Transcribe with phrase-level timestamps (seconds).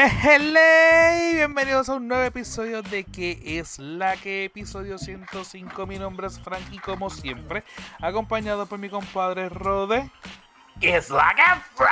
[0.00, 0.60] Hello,
[1.34, 4.44] bienvenidos a un nuevo episodio de ¿Qué es la que?
[4.44, 5.86] Episodio 105.
[5.88, 7.64] Mi nombre es Frank y como siempre,
[8.00, 10.08] acompañado por mi compadre Rode.
[10.80, 11.42] ¿Qué es la que
[11.74, 11.90] Frank?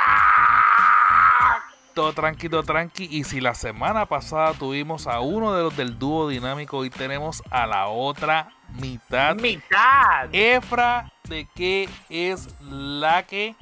[1.94, 3.08] Todo tranqui, todo tranqui.
[3.10, 7.42] Y si la semana pasada tuvimos a uno de los del dúo dinámico, hoy tenemos
[7.50, 9.34] a la otra mitad.
[9.34, 10.28] Mitad.
[10.30, 13.56] Efra de ¿Qué es la que?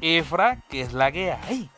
[0.00, 1.70] Efra, ¿qué es la que hay?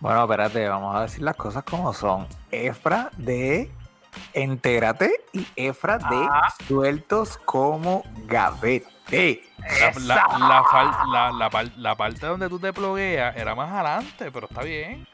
[0.00, 2.26] Bueno, espérate, vamos a decir las cosas como son.
[2.50, 3.70] Efra de
[4.32, 6.52] Entérate y Efra de Ah.
[6.66, 9.42] Sueltos como Gavete.
[10.06, 13.70] La, la- la fal- la- la par- la parte donde tú te plugueas era más
[13.70, 15.06] adelante, pero está bien.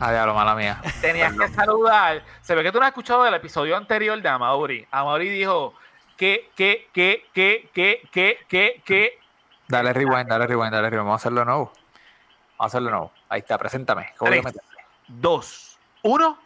[0.00, 0.80] Ah, diablo, mala mía.
[1.00, 2.22] Tenías que saludar.
[2.40, 4.86] Se ve que tú no has escuchado del episodio anterior de Amaury.
[4.90, 5.74] Amaury dijo
[6.16, 9.18] que, que, que, que, que, que, que, que.
[9.68, 11.04] Dale rewind, dale rewind, dale rewind.
[11.06, 11.64] Vamos a hacerlo nuevo.
[11.66, 13.12] Vamos a hacerlo nuevo.
[13.28, 14.12] Ahí está, preséntame.
[15.06, 15.78] Dos.
[16.02, 16.38] Uno.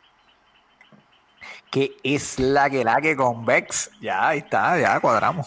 [1.70, 3.90] ¿Qué es la que la que con Vex?
[4.00, 5.46] Ya, ahí está, ya cuadramos.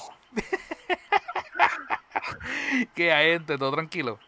[2.93, 4.19] Que hay gente, todo tranquilo.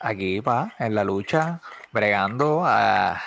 [0.00, 1.60] Aquí, pa, en la lucha,
[1.92, 3.20] bregando a.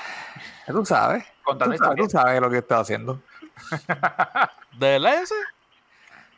[0.68, 1.24] Tú sabes.
[1.24, 3.22] Tú Contando sabes, tú sabes lo que estoy haciendo.
[4.78, 5.36] ¿De verdad ese?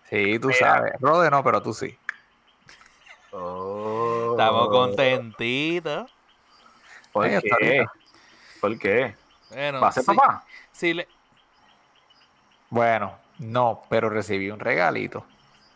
[0.10, 0.60] Sí, tú Mira.
[0.60, 0.94] sabes.
[1.00, 1.98] Rode no, pero tú sí.
[3.32, 4.11] Oh.
[4.42, 6.12] Estamos contentitos.
[7.12, 7.86] ¿Por qué?
[8.60, 9.16] ¿Por qué?
[9.50, 10.44] Bueno, ¿Va a ser sí- papá?
[10.72, 11.08] sí le-
[12.70, 15.26] Bueno, no, pero recibí un regalito.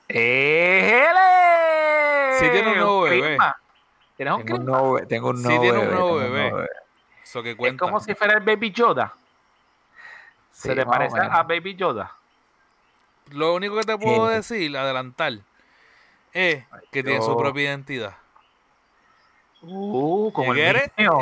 [0.07, 1.19] ¡Éjele!
[2.39, 3.38] Sí tiene un nuevo bebé.
[4.16, 5.95] ¿Tienes un Tengo un nuevo, tengo un Sí, nuevo tiene un bebé.
[5.95, 6.67] nuevo tengo bebé.
[7.23, 7.79] eso que Es cuenta.
[7.85, 9.13] como si fuera el Baby Yoda.
[10.52, 12.16] Sí, ¿Se o parece a Baby Yoda?
[13.31, 15.33] Lo único que te puedo decir, adelantar,
[16.31, 18.16] es que tiene su propia identidad.
[19.67, 21.19] Uh, como ¿Y el mío.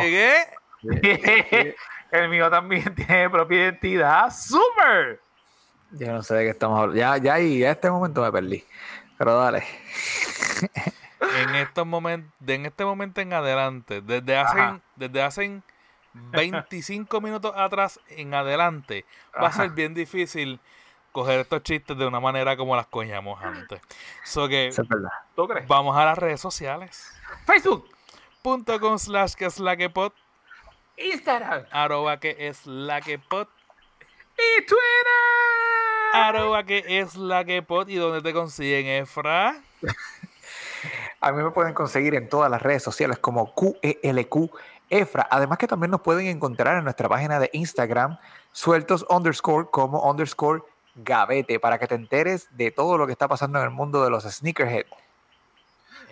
[2.13, 4.31] El mío también tiene propia identidad.
[4.31, 5.19] ¡Super!
[5.91, 6.99] Yo no sé de qué estamos hablando.
[6.99, 8.63] Ya, ya, y ya este momento me perdí.
[9.17, 9.63] Pero dale.
[11.39, 14.79] En estos momentos, de en este momento en adelante, desde hace, Ajá.
[14.95, 15.61] desde hace
[16.13, 19.05] 25 minutos atrás en adelante,
[19.41, 20.59] va a ser bien difícil
[21.11, 23.81] coger estos chistes de una manera como las coñamos antes.
[24.23, 25.11] So que es verdad.
[25.35, 25.67] ¿Tú crees?
[25.67, 27.11] vamos a las redes sociales.
[27.45, 27.89] Facebook,
[28.43, 30.11] Punto com slash que es la que pod,
[30.97, 33.47] Instagram arroba que es la que pod,
[34.37, 34.81] y Twitter.
[36.13, 39.55] arroba que es la que pod y donde te consiguen Efra.
[41.21, 44.51] A mí me pueden conseguir en todas las redes sociales como QELQ
[44.89, 45.25] Efra.
[45.31, 48.17] Además que también nos pueden encontrar en nuestra página de Instagram,
[48.51, 50.63] sueltos underscore como underscore
[50.95, 54.09] gavete, para que te enteres de todo lo que está pasando en el mundo de
[54.09, 54.85] los sneakerhead.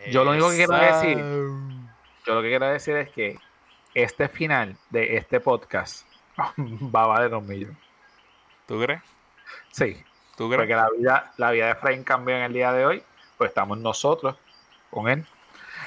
[0.09, 1.80] Yo lo único que quiero decir-
[2.25, 3.37] Yo lo que quiero decir es que
[3.93, 6.05] este final de este podcast
[6.57, 7.77] va a valer un millón.
[8.67, 9.01] ¿Tú crees?
[9.71, 10.01] Sí,
[10.37, 10.59] ¿Tú crees?
[10.61, 13.03] porque la vida, la vida de Efraín cambió en el día de hoy,
[13.37, 14.35] pues estamos nosotros
[14.89, 15.25] con él.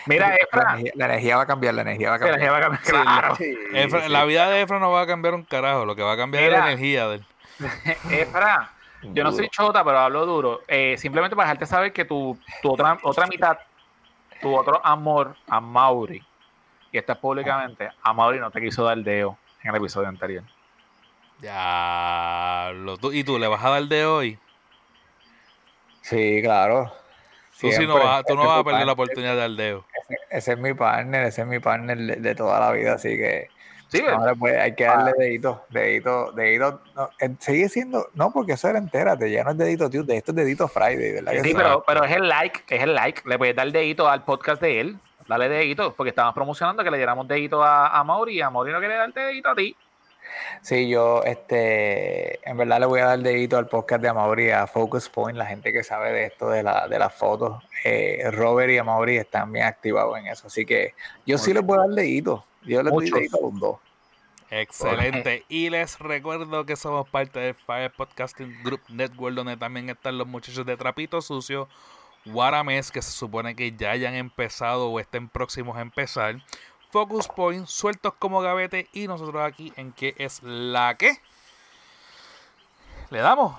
[0.07, 2.41] Mira, la, Efra, energía, la energía va a cambiar, la energía va a la cambiar.
[2.41, 2.85] gente va a cambiar.
[2.85, 3.35] Sí, la- Claro.
[3.73, 4.09] Efra- sí.
[4.13, 6.45] La vida de Efra no va a cambiar un carajo, lo que va a cambiar
[6.45, 7.27] es la energía de él.
[8.11, 8.71] Efra,
[9.03, 10.61] yo no soy chota, pero hablo duro.
[10.69, 13.57] Eh, simplemente para dejarte saber que tu, tu otra, otra mitad,
[14.45, 16.23] tu otro amor, a Mauri,
[16.93, 20.45] y esto es públicamente, a Mauri no te quiso dar deo en el episodio anterior.
[21.41, 24.39] Ya, lo, tú, ¿y tú le vas a dar de hoy?
[26.03, 26.93] Sí, claro.
[27.59, 29.87] Tú, no vas, tú no vas a perder la oportunidad de dar deo.
[29.95, 33.17] Ese, ese es mi partner, ese es mi partner de, de toda la vida, así
[33.17, 33.49] que
[33.99, 36.81] Sí, le puede- hay que darle dedito, dedito, dedito.
[36.95, 40.33] no, eh, sigue siendo, no, porque eso era entérate, ya no es dedito Tuesday, esto
[40.33, 41.33] es dedito Friday, ¿verdad?
[41.43, 41.55] sí, sí?
[41.55, 43.23] pero, pero es el like, es el like.
[43.27, 44.99] Le puedes dar dedito al podcast de él.
[45.27, 48.73] Dale dedito, porque estamos promocionando que le diéramos dedito a, a Mauri y a Mauri
[48.73, 49.75] no quiere darte dedito a ti.
[50.63, 54.67] Sí, yo, este, en verdad le voy a dar dedito al podcast de Amaury, a
[54.67, 57.63] Focus Point, la gente que sabe de esto de, la, de las fotos.
[57.85, 60.95] Eh, Robert y Amaury están bien activados en eso, así que
[61.27, 61.55] yo sí Muchos.
[61.55, 62.45] les voy a dar dedito.
[62.65, 63.19] Yo les Muchos.
[63.41, 63.77] los dos.
[64.51, 65.45] Excelente.
[65.49, 70.27] Y les recuerdo que somos parte del Fire Podcasting Group Network, donde también están los
[70.27, 71.69] muchachos de Trapito Sucio,
[72.25, 76.37] Guarames, que se supone que ya hayan empezado o estén próximos a empezar.
[76.91, 78.89] Focus Point, sueltos como gavete.
[78.93, 81.21] Y nosotros aquí en que es la que.
[83.11, 83.55] Le damos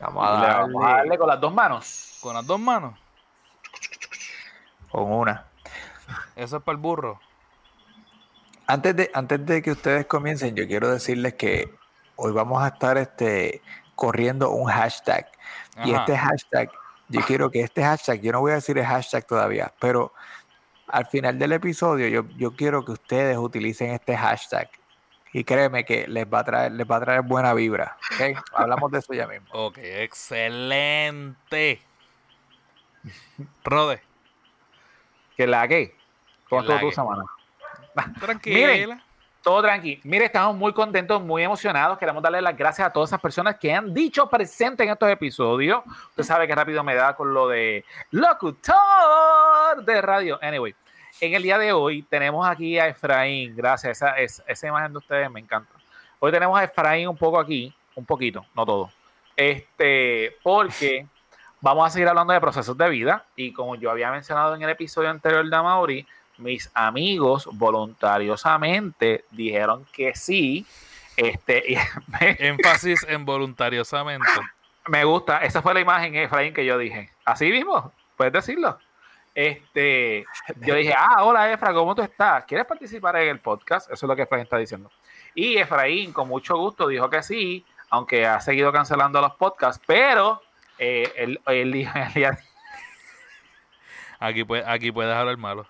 [0.00, 2.18] Vamos a Le darle vamos a darle con las dos manos.
[2.20, 2.94] con las dos manos.
[4.90, 5.46] con una.
[6.36, 7.20] Eso es para el burro.
[8.66, 11.74] Antes de, antes de que ustedes comiencen, yo quiero decirles que
[12.16, 13.60] hoy vamos a estar este,
[13.94, 15.26] corriendo un hashtag.
[15.84, 16.70] Y este hashtag,
[17.08, 20.12] yo quiero que este hashtag, yo no voy a decir el hashtag todavía, pero
[20.88, 24.70] al final del episodio, yo, yo quiero que ustedes utilicen este hashtag.
[25.32, 27.96] Y créeme que les va a traer, les va a traer buena vibra.
[28.14, 28.34] ¿okay?
[28.52, 29.48] Hablamos de eso ya mismo.
[29.52, 31.82] Ok, excelente.
[33.64, 34.00] Rode.
[35.36, 35.96] Que la que.
[36.48, 37.24] ¿Cómo estuvo tu semana?
[38.20, 39.02] Tranquila.
[39.44, 40.00] Todo tranqui.
[40.04, 41.98] Mire, estamos muy contentos, muy emocionados.
[41.98, 45.82] Queremos darle las gracias a todas esas personas que han dicho presente en estos episodios.
[46.08, 50.38] Usted sabe que rápido me da con lo de locutor de radio.
[50.40, 50.74] Anyway,
[51.20, 53.54] en el día de hoy tenemos aquí a Efraín.
[53.54, 53.98] Gracias.
[53.98, 55.74] Esa, esa, esa imagen de ustedes me encanta.
[56.20, 58.90] Hoy tenemos a Efraín un poco aquí, un poquito, no todo.
[59.36, 61.06] Este, porque
[61.60, 63.26] vamos a seguir hablando de procesos de vida.
[63.36, 66.06] Y como yo había mencionado en el episodio anterior de Mauri,
[66.38, 70.66] mis amigos voluntariosamente dijeron que sí.
[71.16, 71.76] Este, y
[72.20, 74.26] me, Énfasis en voluntariosamente.
[74.88, 77.10] me gusta, esa fue la imagen, Efraín, que yo dije.
[77.24, 78.78] Así mismo, puedes decirlo.
[79.34, 80.24] Este,
[80.60, 82.44] yo dije, ah, hola Efra, ¿cómo tú estás?
[82.44, 83.90] ¿Quieres participar en el podcast?
[83.90, 84.90] Eso es lo que Efraín está diciendo.
[85.34, 90.40] Y Efraín, con mucho gusto, dijo que sí, aunque ha seguido cancelando los podcasts, pero
[90.78, 91.88] eh, él, él
[94.20, 95.66] Aquí, puede, aquí puedes hablar malo.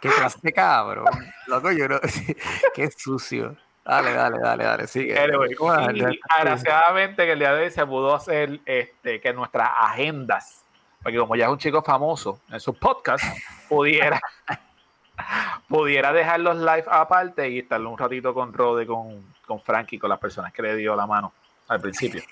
[0.00, 1.06] Qué clase de cabrón.
[1.46, 1.98] Loco, yo no.
[2.74, 3.56] Qué sucio.
[3.84, 4.86] Dale, dale, dale, dale.
[4.86, 5.18] Sigue.
[5.18, 9.20] Anyway, ¿Cómo vas a y agraciadamente que el día de hoy se pudo hacer este,
[9.20, 10.64] que nuestras agendas,
[11.02, 13.26] porque como ya es un chico famoso en sus podcasts,
[13.68, 14.20] pudiera,
[15.68, 20.08] pudiera dejar los live aparte y estar un ratito con Rode, con, con Frankie, con
[20.08, 21.32] las personas que le dio la mano
[21.68, 22.22] al principio.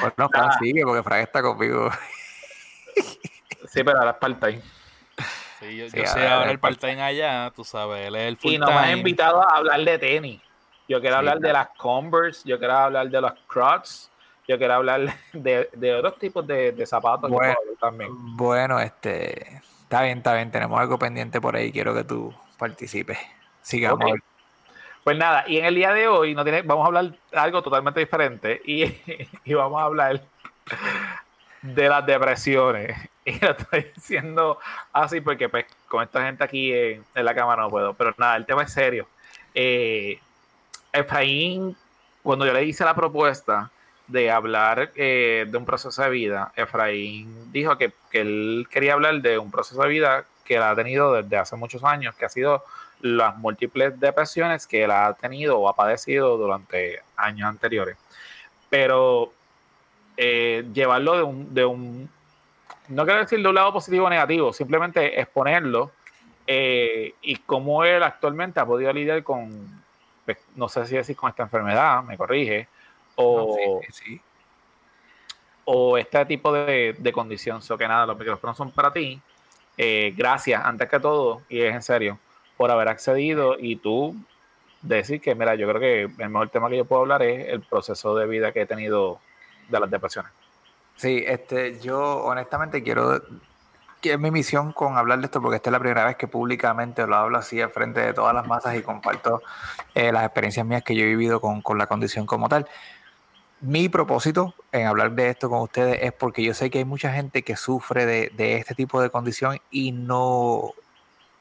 [0.00, 1.90] Bueno, Fran, sigue, porque Frank está conmigo.
[3.68, 4.60] Sí, pero ahora es part-time.
[5.64, 8.22] Sí, yo, Sí, yo a sé ver, ahora el part-time allá, tú sabes, él es
[8.28, 8.98] el Y nos has full-time.
[8.98, 10.42] invitado a hablar de tenis.
[10.88, 14.10] Yo quiero Sí, hablar de las Converse, yo quiero hablar de los Crocs,
[14.46, 17.54] yo quiero hablar de, de otros tipos de, de zapatos que Bueno.
[17.80, 18.10] también.
[18.36, 19.62] Bueno, este.
[19.82, 20.50] Está bien, está bien.
[20.50, 21.72] Tenemos algo pendiente por ahí.
[21.72, 23.18] Quiero que tú participes.
[23.62, 24.10] Sigamos.
[25.04, 28.00] Pues nada, y en el día de hoy no tiene, vamos a hablar algo totalmente
[28.00, 28.84] diferente y,
[29.44, 30.22] y vamos a hablar
[31.64, 32.96] de las depresiones.
[33.26, 34.58] Y lo estoy diciendo
[34.92, 37.94] así porque pues con esta gente aquí en, la cámara no puedo.
[37.94, 39.08] Pero nada, el tema es serio.
[39.54, 40.18] Eh,
[40.92, 41.74] Efraín,
[42.22, 43.70] cuando yo le hice la propuesta
[44.08, 49.22] de hablar eh, de un proceso de vida, Efraín dijo que, que él quería hablar
[49.22, 52.28] de un proceso de vida que él ha tenido desde hace muchos años, que ha
[52.28, 52.62] sido
[53.00, 57.96] las múltiples depresiones que él ha tenido o ha padecido durante años anteriores.
[58.68, 59.32] Pero
[60.16, 62.08] eh, llevarlo de un, de un,
[62.88, 65.90] no quiero decir de un lado positivo o negativo, simplemente exponerlo
[66.46, 69.82] eh, y cómo él actualmente ha podido lidiar con,
[70.24, 72.68] pues, no sé si decir con esta enfermedad, me corrige,
[73.16, 74.20] o, No, sí, sí, sí.
[75.64, 77.62] o este tipo de, de condición.
[77.62, 79.20] So que nada, los micrófonos son para ti.
[79.76, 82.18] Eh, gracias, antes que todo, y es en serio,
[82.56, 84.14] por haber accedido y tú
[84.82, 87.60] decir que, mira, yo creo que el mejor tema que yo puedo hablar es el
[87.60, 89.18] proceso de vida que he tenido
[89.68, 90.32] de las depresiones.
[90.96, 93.20] Sí, este, yo honestamente quiero
[94.00, 96.28] que es mi misión con hablar de esto porque esta es la primera vez que
[96.28, 99.42] públicamente lo hablo así al frente de todas las masas y comparto
[99.94, 102.68] eh, las experiencias mías que yo he vivido con, con la condición como tal.
[103.62, 107.12] Mi propósito en hablar de esto con ustedes es porque yo sé que hay mucha
[107.14, 110.74] gente que sufre de, de este tipo de condición y no,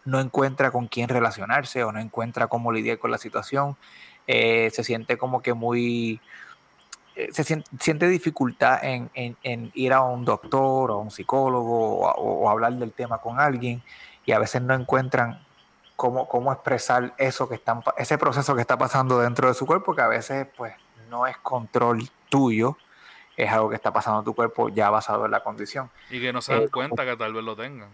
[0.05, 3.75] no encuentra con quién relacionarse o no encuentra cómo lidiar con la situación.
[4.25, 6.21] Eh, se siente como que muy
[7.31, 11.99] se sien- siente dificultad en, en- en ir a un doctor o a un psicólogo
[11.99, 13.81] o, hablar del tema con alguien
[14.25, 15.39] y a veces no encuentran
[15.95, 19.93] cómo, cómo expresar eso que están, ese proceso que está pasando dentro de su cuerpo
[19.95, 20.73] que a veces pues
[21.09, 22.77] no es control tuyo,
[23.37, 25.89] es algo que está pasando en tu cuerpo ya basado en la condición.
[26.09, 27.89] Y que no se dan Eh, cuenta que tal vez lo tengan.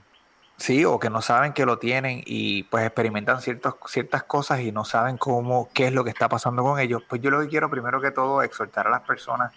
[0.60, 4.74] Sí, o que no saben que lo tienen y pues experimentan ciertos, ciertas cosas y
[4.74, 7.02] no saben cómo, qué es lo que está pasando con ellos.
[7.08, 9.54] Pues yo lo que quiero primero que todo exhortar a las personas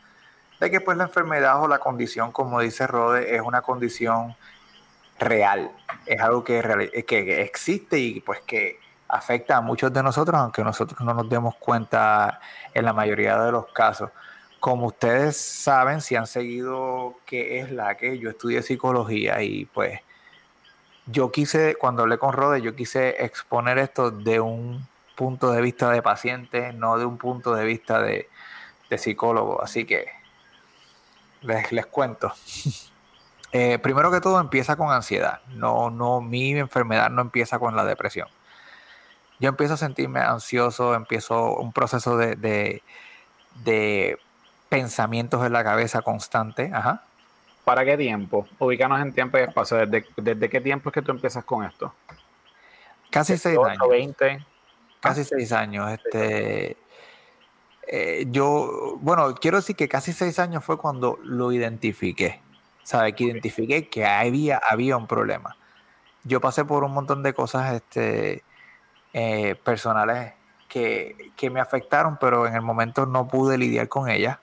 [0.61, 4.37] de que pues la enfermedad o la condición, como dice Rode, es una condición
[5.19, 5.73] real.
[6.07, 8.79] Es algo que, que que existe y pues que
[9.09, 12.41] afecta a muchos de nosotros, aunque nosotros no nos demos cuenta
[12.75, 14.11] en la mayoría de los casos.
[14.61, 20.01] Como ustedes saben, si han seguido qué es la que yo estudié psicología y pues
[21.07, 25.91] yo quise, cuando hablé con Rode, yo quise exponer esto de un punto de vista
[25.91, 28.29] de paciente, no de un punto de vista de,
[28.89, 29.63] de psicólogo.
[29.63, 30.07] Así que
[31.43, 32.33] les, les cuento.
[33.55, 35.43] Eh, primero que todo empieza con ansiedad.
[35.49, 38.27] No, no, mi enfermedad no empieza con la depresión.
[39.41, 42.83] Yo empiezo a sentirme ansioso, empiezo un proceso de, de,
[43.63, 44.19] de
[44.71, 46.71] pensamientos en la cabeza constante.
[46.73, 47.03] Ajá.
[47.65, 48.47] ¿Para qué tiempo?
[48.59, 49.77] Ubícanos en tiempo y espacio.
[49.79, 51.95] ¿Desde, desde qué tiempo es que tú empiezas con esto?
[53.11, 53.89] Casi seis años.
[53.89, 54.45] 20.
[55.01, 55.91] Casi seis años.
[55.93, 56.77] Este,
[57.87, 62.41] eh, yo, bueno, quiero decir que casi seis años fue cuando lo identifiqué.
[62.83, 63.15] ¿Sabes?
[63.15, 65.57] Que identifiqué que había, había un problema.
[66.25, 68.43] Yo pasé por un montón de cosas este,
[69.13, 70.33] eh, personales
[70.69, 74.39] que, que me afectaron, pero en el momento no pude lidiar con ellas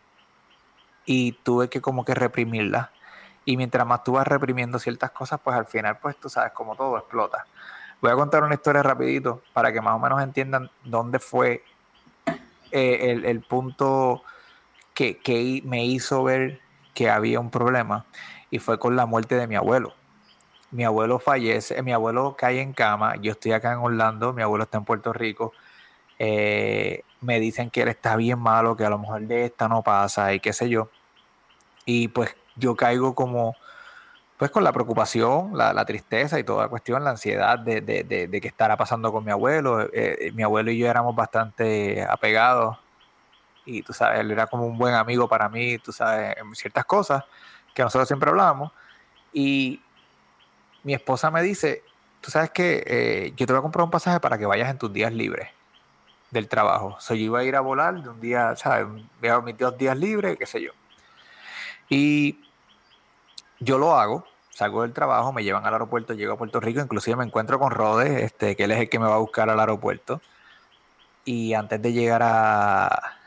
[1.06, 2.90] y tuve que como que reprimirlas.
[3.46, 6.76] Y mientras más tú vas reprimiendo ciertas cosas, pues al final, pues tú sabes, como
[6.76, 7.46] todo explota.
[8.02, 11.64] Voy a contar una historia rapidito para que más o menos entiendan dónde fue
[12.72, 14.24] eh, el, punto
[14.94, 16.62] que, me hizo ver
[16.94, 18.06] que había un problema
[18.52, 19.94] y fue con la muerte de mi abuelo.
[20.72, 24.66] Mi abuelo fallece, mi abuelo cae en cama, yo estoy acá en Orlando, mi abuelo
[24.66, 25.52] está en Puerto Rico.
[26.20, 29.82] Eh, me dicen que él está bien malo, que a lo mejor de esta no
[29.84, 30.90] pasa y qué sé yo.
[31.86, 33.56] Y pues yo caigo como
[34.40, 38.42] pues con la preocupación, la, tristeza y toda la cuestión, la ansiedad de, de, de,
[38.42, 39.82] qué estará pasando con mi abuelo.
[39.82, 42.78] Eh, eh, mi abuelo y yo éramos bastante apegados
[43.66, 46.86] y tú sabes, él era como un buen amigo para mí, tú sabes, en ciertas
[46.86, 47.26] cosas
[47.74, 48.72] que nosotros siempre hablábamos.
[49.34, 49.82] Y
[50.84, 51.84] mi esposa me dice,
[52.22, 54.78] tú sabes que eh, yo te voy a comprar un pasaje para que vayas en
[54.78, 55.50] tus días libres
[56.32, 56.96] del trabajo.
[56.98, 58.88] O sea, yo iba a ir a volar de un día, ¿sabes?
[59.30, 60.72] A mis dos días libres, qué sé yo.
[61.90, 62.40] Y
[63.60, 67.16] yo lo hago, salgo del trabajo, me llevan al aeropuerto, llego a Puerto Rico, inclusive
[67.16, 69.60] me encuentro con Rode, este, que él es el que me va a buscar al
[69.60, 70.22] aeropuerto.
[71.26, 73.20] Y antes de llegar a,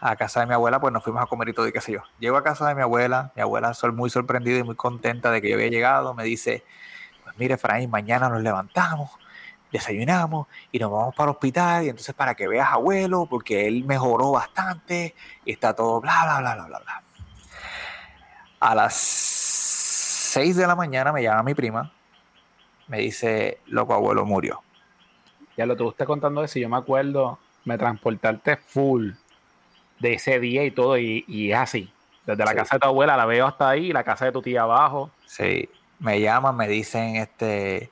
[0.00, 1.92] a casa de mi abuela, pues nos fuimos a comer y todo y qué sé
[1.92, 2.00] yo.
[2.18, 5.40] Llego a casa de mi abuela, mi abuela es muy sorprendida y muy contenta de
[5.40, 6.64] que yo había llegado, me dice,
[7.24, 9.10] pues mire Efraín, mañana nos levantamos,
[9.72, 13.84] desayunamos y nos vamos para el hospital y entonces para que veas abuelo, porque él
[13.84, 17.02] mejoró bastante y está todo bla, bla, bla, bla, bla, bla.
[18.60, 18.94] A las
[20.38, 21.90] 6 de la mañana me llama mi prima,
[22.86, 24.62] me dice, loco, abuelo murió.
[25.56, 29.10] Ya lo tuve contando eso, yo me acuerdo, me transportarte full
[29.98, 31.92] de ese día y todo, y, y es así.
[32.24, 34.62] Desde la casa de tu abuela la veo hasta ahí, la casa de tu tía
[34.62, 35.10] abajo.
[35.26, 35.68] Sí,
[35.98, 37.90] me llaman, me dicen, este,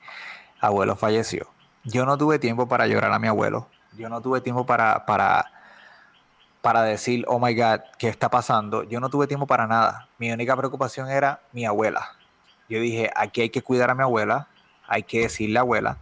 [0.60, 1.48] abuelo falleció.
[1.82, 3.66] Yo no tuve tiempo para llorar a mi abuelo.
[3.98, 5.46] Yo no tuve tiempo para, para
[6.60, 8.82] para decir, oh my God, ¿qué está pasando?
[8.82, 10.08] Yo no tuve tiempo para nada.
[10.18, 12.15] Mi única preocupación era mi abuela.
[12.68, 14.48] Yo dije, aquí hay que cuidar a mi abuela,
[14.86, 15.98] hay que decirle a abuela.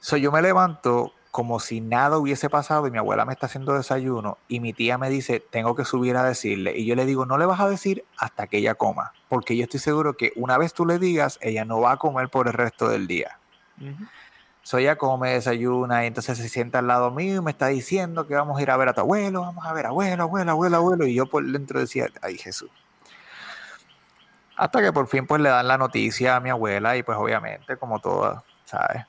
[0.00, 3.74] So, yo me levanto como si nada hubiese pasado y mi abuela me está haciendo
[3.74, 6.76] desayuno y mi tía me dice, tengo que subir a decirle.
[6.76, 9.64] Y yo le digo, no le vas a decir hasta que ella coma, porque yo
[9.64, 12.54] estoy seguro que una vez tú le digas, ella no va a comer por el
[12.54, 13.38] resto del día.
[14.62, 18.26] Soy ella come, desayuna y entonces se sienta al lado mío y me está diciendo
[18.26, 20.76] que vamos a ir a ver a tu abuelo, vamos a ver abuelo, abuelo, abuelo,
[20.76, 21.06] abuelo.
[21.06, 22.70] Y yo por dentro decía, ay Jesús.
[24.58, 27.76] Hasta que por fin pues le dan la noticia a mi abuela y pues obviamente
[27.76, 29.04] como toda, ¿sabes?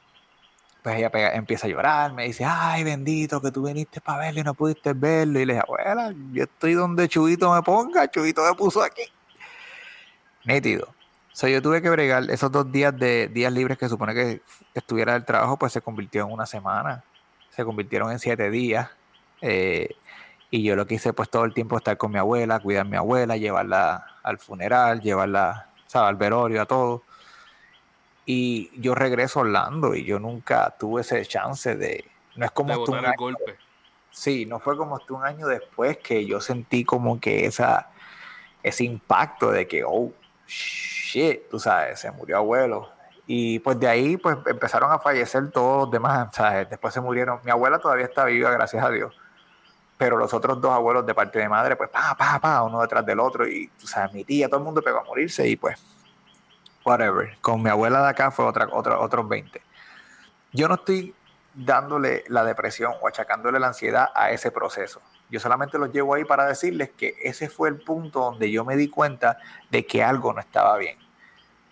[0.83, 4.43] Pues ella empieza a llorar, me dice, ay bendito que tú viniste para verlo y
[4.43, 5.39] no pudiste verlo.
[5.39, 9.01] Y le dije, abuela, yo estoy donde Chubito me ponga, Chubito me puso aquí.
[10.45, 10.85] Nítido.
[10.85, 14.43] O sea, yo tuve que bregar esos dos días de días libres que supone que
[14.75, 17.03] estuviera del trabajo, pues se convirtió en una semana,
[17.49, 18.87] se convirtieron en siete días.
[19.41, 19.95] Eh,
[20.51, 22.89] y yo lo que hice pues todo el tiempo estar con mi abuela, cuidar a
[22.89, 27.03] mi abuela, llevarla al funeral, llevarla al velorio, a todo.
[28.25, 32.05] Y yo regreso a Orlando y yo nunca tuve ese chance de...
[32.35, 32.73] No es como...
[32.73, 33.57] El golpe.
[34.11, 37.89] Sí, no fue como hasta un año después que yo sentí como que esa,
[38.63, 40.11] ese impacto de que, oh,
[40.47, 42.89] shit, tú sabes, se murió abuelo.
[43.25, 46.69] Y pues de ahí pues empezaron a fallecer todos los demás, ¿sabes?
[46.69, 47.39] Después se murieron.
[47.43, 49.15] Mi abuela todavía está viva, gracias a Dios.
[49.99, 53.05] Pero los otros dos abuelos de parte de madre, pues pa, pa, pa, uno detrás
[53.05, 53.47] del otro.
[53.47, 55.77] Y tú sabes, mi tía, todo el mundo pegó a morirse y pues,
[56.85, 57.37] whatever.
[57.41, 59.61] Con mi abuela de acá fue otra, otra, otros 20.
[60.53, 61.13] Yo no estoy
[61.53, 65.01] dándole la depresión o achacándole la ansiedad a ese proceso.
[65.29, 68.77] Yo solamente los llevo ahí para decirles que ese fue el punto donde yo me
[68.77, 69.37] di cuenta
[69.69, 70.97] de que algo no estaba bien.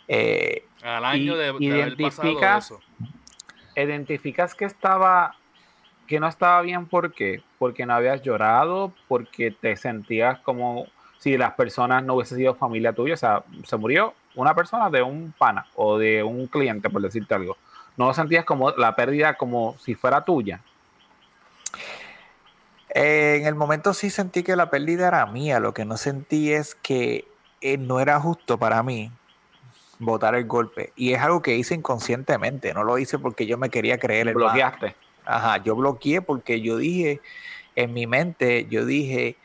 [0.09, 2.73] Eh, Al año de, identificas,
[3.75, 5.35] identificas que estaba
[6.07, 7.41] que no estaba bien ¿por qué?
[7.59, 10.87] Porque no habías llorado, porque te sentías como
[11.19, 15.01] si las personas no hubiesen sido familia tuya, o sea, se murió una persona de
[15.01, 17.57] un pana o de un cliente, por decirte algo.
[17.97, 20.61] No sentías como la pérdida como si fuera tuya.
[22.93, 26.53] Eh, en el momento sí sentí que la pérdida era mía, lo que no sentí
[26.53, 27.27] es que
[27.61, 29.11] eh, no era justo para mí
[29.99, 30.93] votar el golpe.
[30.95, 34.35] Y es algo que hice inconscientemente, no lo hice porque yo me quería creer el
[34.35, 34.95] Bloqueaste.
[35.27, 37.21] Ajá, yo bloqueé porque yo dije,
[37.75, 39.37] en mi mente, yo dije,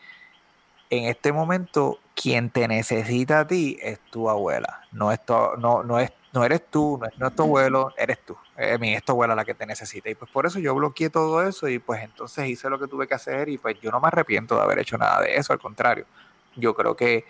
[0.90, 5.20] en este momento quien te necesita a ti es tu abuela, no, es
[5.58, 8.36] no, no, es, no eres tú, no es, tu abuelo, eres tú.
[8.56, 10.08] Eh, es tu abuela la que te necesita.
[10.08, 13.08] Y pues por eso yo bloqueé todo eso y pues entonces hice lo que tuve
[13.08, 15.58] que hacer y pues yo no me arrepiento de haber hecho nada de eso, al
[15.58, 16.06] contrario.
[16.54, 17.24] Yo creo que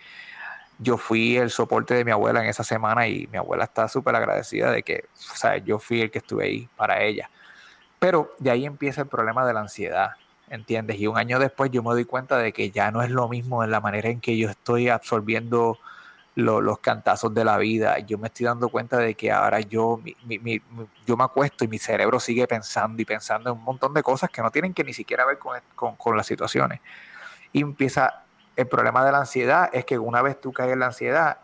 [0.77, 4.15] yo fui el soporte de mi abuela en esa semana y mi abuela está súper
[4.15, 7.29] agradecida de que, o sea, yo fui el que estuve ahí para ella.
[8.03, 10.09] Pero de ahí empieza el problema de la ansiedad,
[10.49, 10.99] ¿entiendes?
[10.99, 13.63] Y un año después yo me doy cuenta de que ya no es lo mismo
[13.63, 15.79] en la manera en que yo estoy absorbiendo
[16.35, 17.97] los cantazos de la vida.
[17.99, 20.01] Yo me estoy dando cuenta de que ahora yo,
[21.05, 24.29] yo me acuesto y mi cerebro sigue pensando y pensando en un montón de cosas
[24.29, 26.81] que no tienen que ni siquiera ver con, con, con las situaciones.
[27.53, 28.25] Y empieza
[28.57, 31.37] el problema de la ansiedad es que una vez tú caes en la ansiedad,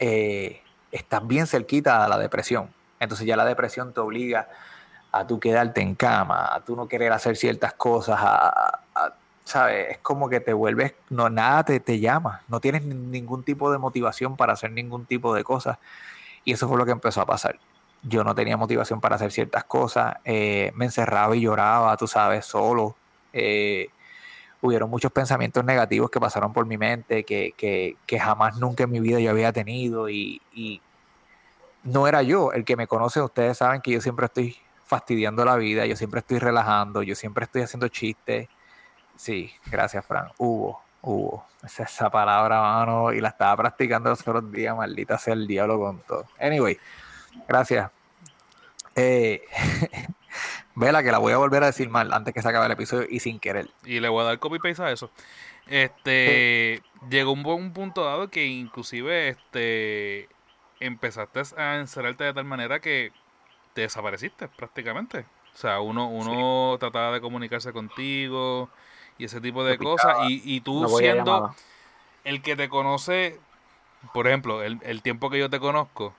[0.00, 0.60] eh,
[0.90, 2.68] estás bien cerquita a la depresión.
[2.98, 4.48] Entonces ya la depresión te obliga
[5.18, 8.80] a tú quedarte en cama, a tú no querer hacer ciertas cosas, a,
[9.44, 9.92] ¿sabes?
[9.92, 13.78] Es como que te vuelves, no, nada te, te llama, no tienes ningún tipo de
[13.78, 15.78] motivación para hacer ningún tipo de cosas.
[16.44, 17.58] Y eso fue lo que empezó a pasar.
[18.02, 22.44] Yo no tenía motivación para hacer ciertas cosas, eh, me encerraba y lloraba, tú sabes,
[22.46, 22.96] solo.
[23.32, 23.88] Eh,
[24.60, 28.90] hubieron muchos pensamientos negativos que pasaron por mi mente, que, que, que jamás nunca en
[28.90, 30.80] mi vida yo había tenido y, y,
[31.84, 32.52] no era yo.
[32.52, 34.56] El que me conoce, ustedes saben que yo siempre estoy
[34.86, 38.48] fastidiando la vida, yo siempre estoy relajando, yo siempre estoy haciendo chistes.
[39.16, 40.28] Sí, gracias, Fran.
[40.38, 41.46] Hubo, hubo.
[41.64, 45.78] Esa, esa palabra, mano, y la estaba practicando los otros días, maldita sea el diablo
[45.78, 46.26] con todo.
[46.38, 46.78] Anyway,
[47.48, 47.90] gracias.
[48.94, 49.42] Eh,
[50.74, 53.06] Vela, que la voy a volver a decir mal antes que se acabe el episodio
[53.10, 53.68] y sin querer.
[53.84, 55.10] Y le voy a dar copy paste a eso.
[55.66, 60.28] Este llegó un, un punto dado que inclusive este
[60.78, 63.12] empezaste a encerrarte de tal manera que
[63.76, 65.26] te desapareciste prácticamente.
[65.54, 68.70] O sea, uno, uno trataba de comunicarse contigo
[69.18, 70.16] y ese tipo de cosas.
[70.30, 71.54] Y, y tú siendo
[72.24, 73.38] el que te conoce,
[74.14, 76.14] por ejemplo, el, el tiempo que yo te conozco,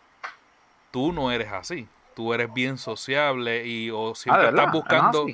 [0.91, 5.27] tú no eres así tú eres bien sociable y o siempre ah, estás buscando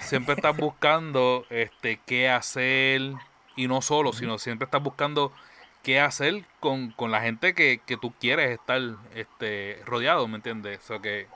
[0.00, 3.12] siempre estás buscando este qué hacer
[3.54, 5.32] y no solo, sino siempre estás buscando
[5.84, 8.80] qué hacer con, la gente que, tú quieres estar
[9.14, 10.80] este rodeado, ¿me entiendes?
[10.80, 11.28] O sea que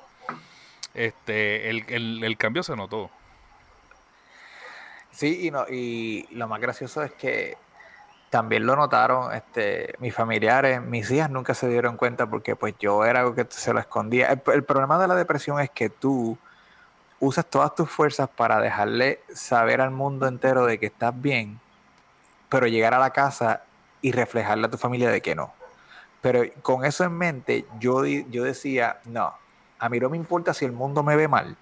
[0.95, 3.11] este el, el cambio se notó.
[5.11, 7.57] Sí, y no, y lo más gracioso es que
[8.35, 13.05] también lo notaron este, mis familiares, mis hijas nunca se dieron cuenta porque pues yo
[13.05, 14.29] era algo que se lo escondía.
[14.29, 16.37] El, problema de la depresión es que tú
[17.21, 21.61] usas todas tus fuerzas para dejarle saber al mundo entero de que estás bien,
[22.49, 23.63] pero llegar a la casa
[24.03, 25.55] y reflejarle a tu familia de que no.
[26.21, 29.33] Pero con eso en mente, yo, yo decía, no,
[29.79, 31.57] a mí no me importa si el mundo me ve mal,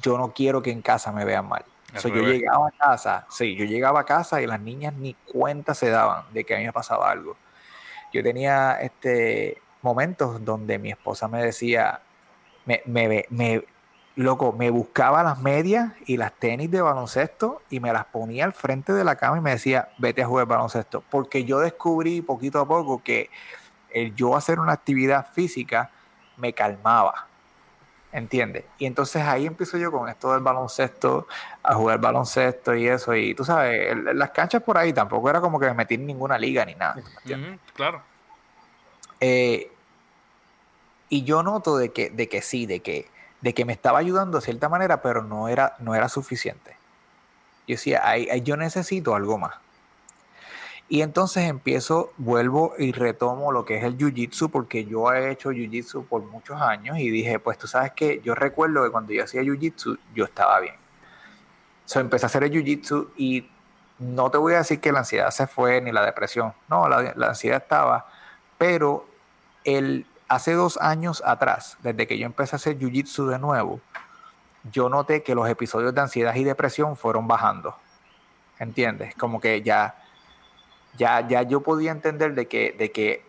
[0.00, 1.64] yo no quiero que en casa me vean mal
[1.94, 5.88] yo llegaba a casa, sí, yo llegaba a casa y las niñas ni cuenta se
[5.90, 7.36] daban de que a mí me pasaba algo.
[8.12, 12.00] Yo tenía este momentos donde mi esposa me decía,
[12.64, 13.64] me, me, me,
[14.16, 18.52] loco, me buscaba las medias y las tenis de baloncesto y me las ponía al
[18.52, 21.04] frente de la cama y me decía, vete a jugar baloncesto.
[21.08, 23.30] Porque yo descubrí poquito a poco que
[23.90, 25.90] el yo hacer una actividad física
[26.36, 27.28] me calmaba.
[28.16, 28.64] ¿Entiendes?
[28.78, 31.28] Y entonces ahí empiezo yo con esto del baloncesto,
[31.62, 35.60] a jugar baloncesto y eso, y tú sabes, las canchas por ahí tampoco era como
[35.60, 36.96] que me metí en ninguna liga ni nada.
[37.74, 38.00] claro.
[39.20, 39.70] Eh,
[41.10, 43.06] y yo noto de que, de que sí, de que,
[43.42, 46.74] de que me estaba ayudando de cierta manera, pero no era, no era suficiente.
[47.68, 49.56] Yo decía, yo necesito algo más.
[50.88, 55.50] Y entonces empiezo, vuelvo y retomo lo que es el jiu-jitsu, porque yo he hecho
[55.50, 59.24] jiu-jitsu por muchos años y dije, pues tú sabes que yo recuerdo que cuando yo
[59.24, 60.76] hacía jiu-jitsu, yo estaba bien.
[61.86, 63.48] So, empecé a hacer el jiu-jitsu y
[63.98, 67.14] no te voy a decir que la ansiedad se fue ni la depresión, no, la,
[67.28, 68.06] ansiedad estaba,
[68.56, 69.06] pero
[69.64, 73.80] el, hace dos años atrás, desde que yo empecé a hacer jiu-jitsu de nuevo,
[74.70, 77.76] yo noté que los episodios de ansiedad y depresión fueron bajando.
[78.58, 79.14] ¿Entiendes?
[79.16, 80.05] Como que ya
[80.96, 83.22] ya, ya yo podía entender de que, de que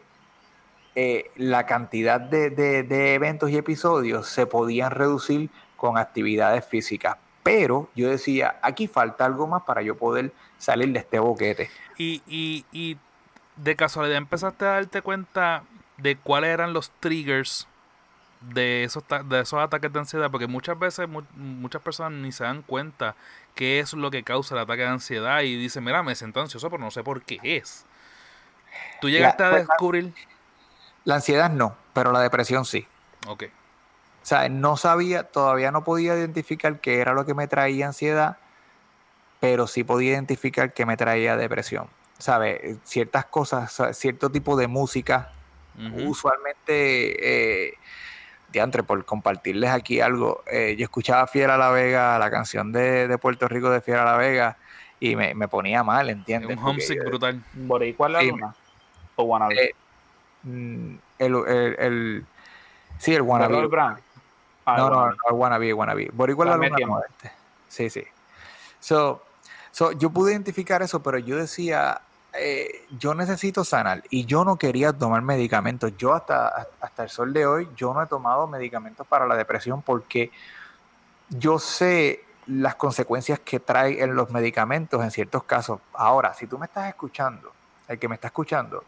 [0.95, 7.17] eh, la cantidad de, eventos y episodios se podían reducir con actividades físicas.
[7.43, 11.69] Pero yo decía, aquí falta algo más para yo poder salir de este boquete.
[11.97, 12.97] Y, y, y
[13.55, 15.63] de casualidad empezaste a darte cuenta
[15.97, 17.67] de cuáles eran los triggers
[18.41, 22.61] de esos, de esos ataques de ansiedad, porque muchas veces muchas personas ni se dan
[22.61, 23.15] cuenta
[23.55, 26.69] qué es lo que causa el ataque de ansiedad y dicen, mira, me siento ansioso,
[26.69, 27.85] pero no sé por qué es.
[29.01, 30.13] ¿Tú llegaste a pues, descubrir?
[31.03, 32.87] La ansiedad no, pero la depresión sí.
[33.27, 33.43] Ok.
[33.43, 38.37] O sea, no sabía, todavía no podía identificar qué era lo que me traía ansiedad,
[39.39, 41.87] pero sí podía identificar qué me traía depresión.
[42.17, 42.77] ¿sabes?
[42.83, 45.33] Ciertas cosas, cierto tipo de música.
[46.05, 47.73] Usualmente, eh,
[48.57, 53.47] diantre, por compartirles aquí algo, eh, yo escuchaba Fiera La Vega, la canción de, Puerto
[53.47, 54.57] Rico de Fiera La Vega,
[54.99, 56.57] y me, ponía mal, ¿entiendes?
[56.57, 57.43] Un homesick brutal.
[57.53, 58.55] ¿Boricua la luna?
[59.15, 59.63] ¿O Wannabe?
[59.63, 59.75] Eh,
[60.43, 62.25] mm, el, el, el,
[62.97, 63.69] sí, el Wannabe.
[64.65, 66.09] Ah, no, no, no, el Wannabe, Wannabe.
[66.11, 66.75] Boricua la luna
[67.67, 68.03] Sí, sí.
[68.79, 69.21] So,
[69.71, 72.01] so, yo pude identificar eso, pero yo decía,
[72.37, 75.93] eh, yo necesito sanar y yo no quería tomar medicamentos.
[75.97, 79.81] Yo hasta, hasta el sol de hoy, yo no he tomado medicamentos para la depresión
[79.81, 80.31] porque
[81.29, 85.79] yo sé las consecuencias que trae en los medicamentos en ciertos casos.
[85.93, 87.51] Ahora, si tú me estás escuchando,
[87.87, 88.83] el que me está escuchando,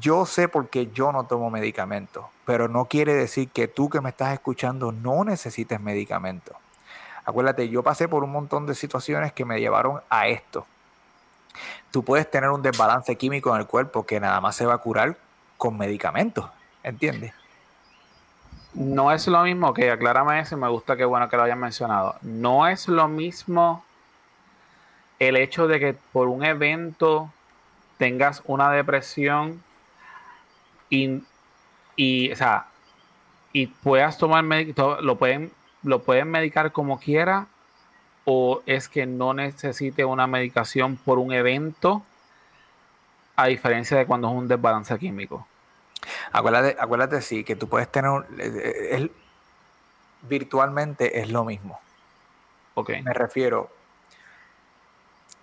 [0.00, 4.00] yo sé por qué yo no tomo medicamentos, pero no quiere decir que tú que
[4.00, 6.56] me estás escuchando no necesites medicamentos.
[7.24, 10.66] Acuérdate, yo pasé por un montón de situaciones que me llevaron a esto.
[11.90, 14.78] Tú puedes tener un desbalance químico en el cuerpo que nada más se va a
[14.78, 15.16] curar
[15.56, 16.50] con medicamentos,
[16.82, 17.32] ¿entiendes?
[18.74, 21.60] No es lo mismo que, aclárame eso y me gusta que bueno que lo hayan
[21.60, 22.16] mencionado.
[22.22, 23.84] No es lo mismo
[25.20, 27.32] el hecho de que por un evento
[27.98, 29.62] tengas una depresión
[30.90, 31.22] y,
[31.94, 32.66] y o sea,
[33.52, 35.52] y puedas tomar lo pueden
[35.84, 37.46] lo pueden medicar como quiera
[38.24, 42.02] o es que no necesite una medicación por un evento
[43.36, 45.46] a diferencia de cuando es un desbalance químico.
[46.32, 49.10] Acuérdate, acuérdate sí, que tú puedes tener, eh,
[50.22, 51.80] virtualmente es lo mismo.
[52.74, 53.02] Okay.
[53.02, 53.70] Me refiero,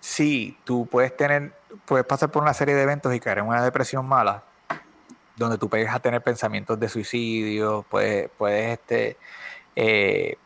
[0.00, 1.52] sí, tú puedes tener,
[1.86, 4.42] puedes pasar por una serie de eventos y caer en una depresión mala,
[5.36, 9.16] donde tú puedes a tener pensamientos de suicidio, puedes, puedes este,
[9.76, 10.36] eh,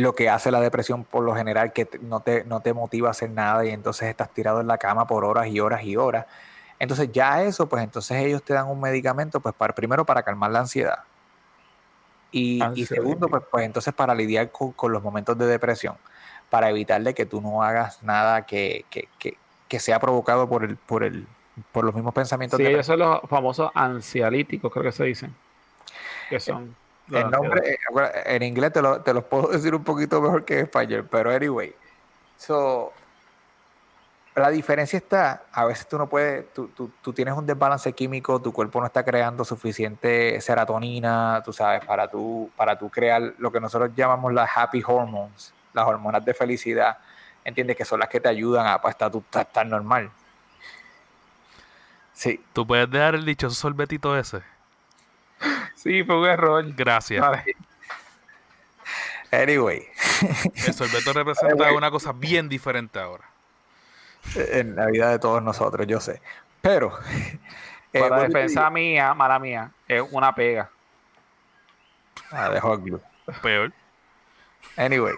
[0.00, 3.10] lo que hace la depresión por lo general que no te, no te motiva a
[3.12, 6.26] hacer nada y entonces estás tirado en la cama por horas y horas y horas.
[6.78, 10.50] Entonces ya eso, pues entonces ellos te dan un medicamento, pues para, primero para calmar
[10.50, 11.00] la ansiedad.
[12.32, 15.96] Y, segundo, pues, pues entonces para lidiar con, los momentos de depresión,
[16.48, 18.84] para evitar de que tú no hagas nada que,
[19.78, 21.26] sea provocado por el, por el,
[21.72, 22.56] por los mismos pensamientos.
[22.56, 25.34] Sí, esos son los famosos ansialíticos, creo que se dicen.
[26.28, 26.76] Que son
[27.10, 27.78] el nombre, eh,
[28.24, 31.30] en inglés te, lo, te los puedo decir un poquito mejor que en español, pero
[31.30, 31.74] anyway.
[32.36, 32.92] So,
[34.34, 38.40] la diferencia está, a veces tú no puedes, tú, tú, tú, tienes un desbalance químico,
[38.40, 43.50] tu cuerpo no está creando suficiente serotonina, tú sabes, para tú, para tú crear lo
[43.50, 46.98] que nosotros llamamos las happy hormones, las hormonas de felicidad,
[47.44, 50.10] entiendes que son las que te ayudan a pues, estar, estar normal.
[52.12, 52.42] Sí.
[52.52, 54.42] ¿Tú puedes dejar el dichoso sorbetito ese?
[55.74, 56.64] Sí, fue un error.
[56.74, 57.24] Gracias.
[59.30, 59.86] Anyway.
[60.66, 63.24] El sorbeto representa una cosa bien diferente ahora.
[64.34, 66.20] En la vida de todos nosotros, yo sé.
[66.60, 66.98] Pero.
[67.92, 70.70] Eh, Para defensa mía, mala mía, es una pega.
[72.30, 73.00] Ah, de hot glue.
[73.42, 73.72] Peor.
[74.76, 75.14] Anyway.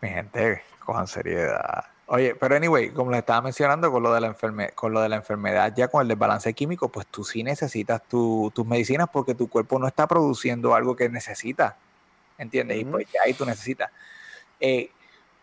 [0.00, 1.84] Mi gente, cojan seriedad.
[2.12, 5.08] Oye, pero anyway, como les estaba mencionando con lo de la enfermedad, con lo de
[5.08, 9.48] la enfermedad, ya con el desbalance químico, pues tú sí necesitas tus medicinas porque tu
[9.48, 11.76] cuerpo no está produciendo algo que necesita.
[12.36, 12.78] ¿Entiendes?
[12.78, 13.92] Y pues ya ahí tú necesitas.
[14.58, 14.90] Eh,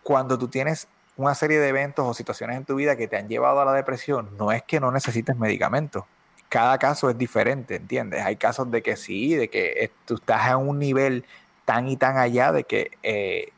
[0.02, 3.28] cuando tú tienes una serie de eventos o situaciones en tu vida que te han
[3.28, 6.04] llevado a la depresión, no es que no necesites medicamentos.
[6.50, 8.22] Cada caso es diferente, ¿entiendes?
[8.22, 11.24] Hay casos de que sí, de que tú estás a un nivel
[11.64, 13.52] tan y tan allá de que eh,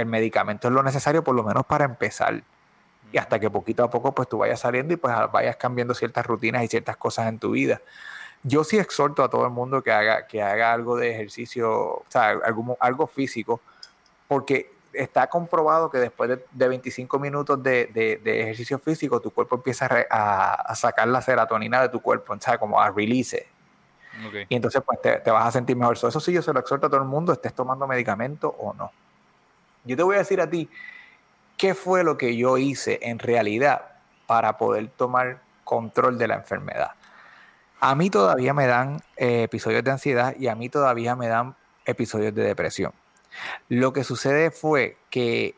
[0.00, 2.42] el medicamento es lo necesario por lo menos para empezar.
[3.12, 6.26] Y hasta que poquito a poco pues tú vayas saliendo y pues vayas cambiando ciertas
[6.26, 7.80] rutinas y ciertas cosas en tu vida.
[8.42, 12.04] Yo sí exhorto a todo el mundo que haga, que haga algo de ejercicio, o
[12.08, 13.60] sea, algo, algo físico,
[14.28, 20.74] porque está comprobado que después de, 25 minutos de, ejercicio físico, tu cuerpo empieza a,
[20.74, 23.46] sacar la serotonina de tu cuerpo, o sea, como a release.
[24.48, 25.96] Y entonces pues te, vas a sentir mejor.
[25.96, 28.90] eso sí, yo se lo exhorto a todo el mundo, estés tomando medicamento o no.
[29.84, 30.68] Yo te voy a decir a ti
[31.56, 33.82] qué fue lo que yo hice en realidad
[34.26, 36.92] para poder tomar control de la enfermedad.
[37.80, 41.56] A mí todavía me dan eh, episodios de ansiedad y a mí todavía me dan
[41.84, 42.92] episodios de depresión.
[43.68, 45.54] Lo que sucede fue que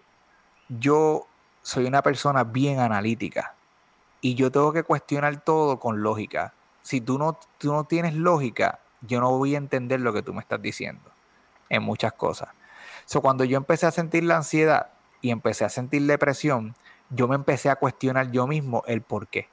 [0.69, 1.27] yo
[1.63, 3.55] soy una persona bien analítica
[4.21, 6.55] y yo tengo que cuestionar todo con lógica.
[6.83, 10.33] Si tú no, tú no tienes lógica, yo no voy a entender lo que tú
[10.33, 11.11] me estás diciendo
[11.69, 12.49] en muchas cosas.
[13.05, 14.88] So, cuando yo empecé a sentir la ansiedad
[15.21, 16.75] y empecé a sentir depresión,
[17.11, 19.49] yo me empecé a cuestionar yo mismo el por qué.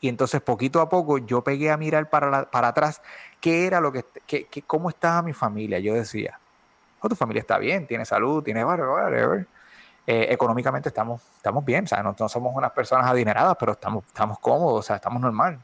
[0.00, 3.02] Y entonces poquito a poco yo pegué a mirar para, para atrás
[3.40, 4.04] qué era lo que,
[4.66, 5.78] cómo estaba mi familia.
[5.80, 6.38] Yo decía,
[7.00, 9.46] oh, tu familia está bien, tiene salud, tiene whatever.
[10.06, 14.38] eh, económicamente estamos, estamos bien, o sea, no, somos unas personas adineradas, pero estamos, estamos
[14.38, 15.58] cómodos, o sea, estamos normal.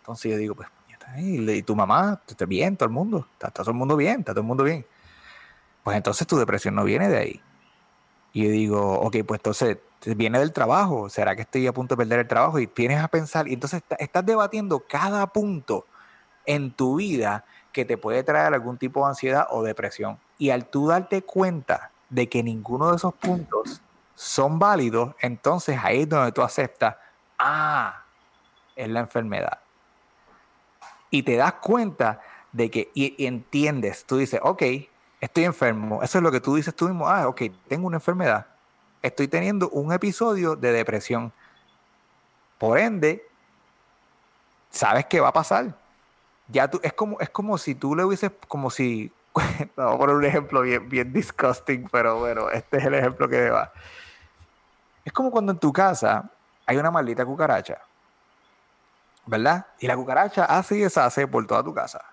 [0.00, 0.68] Entonces yo digo, pues,
[1.16, 4.40] y tu mamá, está bien, todo el mundo, está, todo el mundo bien, está todo
[4.40, 4.84] el mundo bien.
[5.84, 7.42] Pues entonces tu depresión no viene de ahí.
[8.32, 9.78] Y yo digo, ok, pues entonces
[10.16, 12.58] viene del trabajo, ¿será que estoy a punto de perder el trabajo?
[12.58, 15.86] Y tienes a pensar, y entonces estás debatiendo cada punto
[16.46, 20.18] en tu vida que te puede traer algún tipo de ansiedad o depresión.
[20.38, 23.80] Y al tú darte cuenta de que ninguno de esos puntos
[24.14, 26.96] son válidos, entonces ahí es donde tú aceptas,
[27.38, 28.04] ah,
[28.76, 29.60] es la enfermedad.
[31.10, 32.20] Y te das cuenta
[32.52, 34.62] de que, y, entiendes, tú dices, ok,
[35.20, 38.46] estoy enfermo, eso es lo que tú dices tú mismo, ah, ok, tengo una enfermedad,
[39.02, 41.32] estoy teniendo un episodio de depresión.
[42.58, 43.26] Por ende,
[44.70, 45.74] sabes qué va a pasar.
[46.48, 49.12] Ya tú, es como, es como si tú le hubieses, como si
[49.76, 53.50] Vamos a poner un ejemplo bien, bien disgusting, pero bueno, este es el ejemplo que
[53.50, 53.72] va.
[55.04, 56.28] Es como cuando en tu casa
[56.66, 57.80] hay una maldita cucaracha,
[59.26, 59.66] ¿verdad?
[59.78, 62.04] Y la cucaracha hace y deshace por toda tu casa.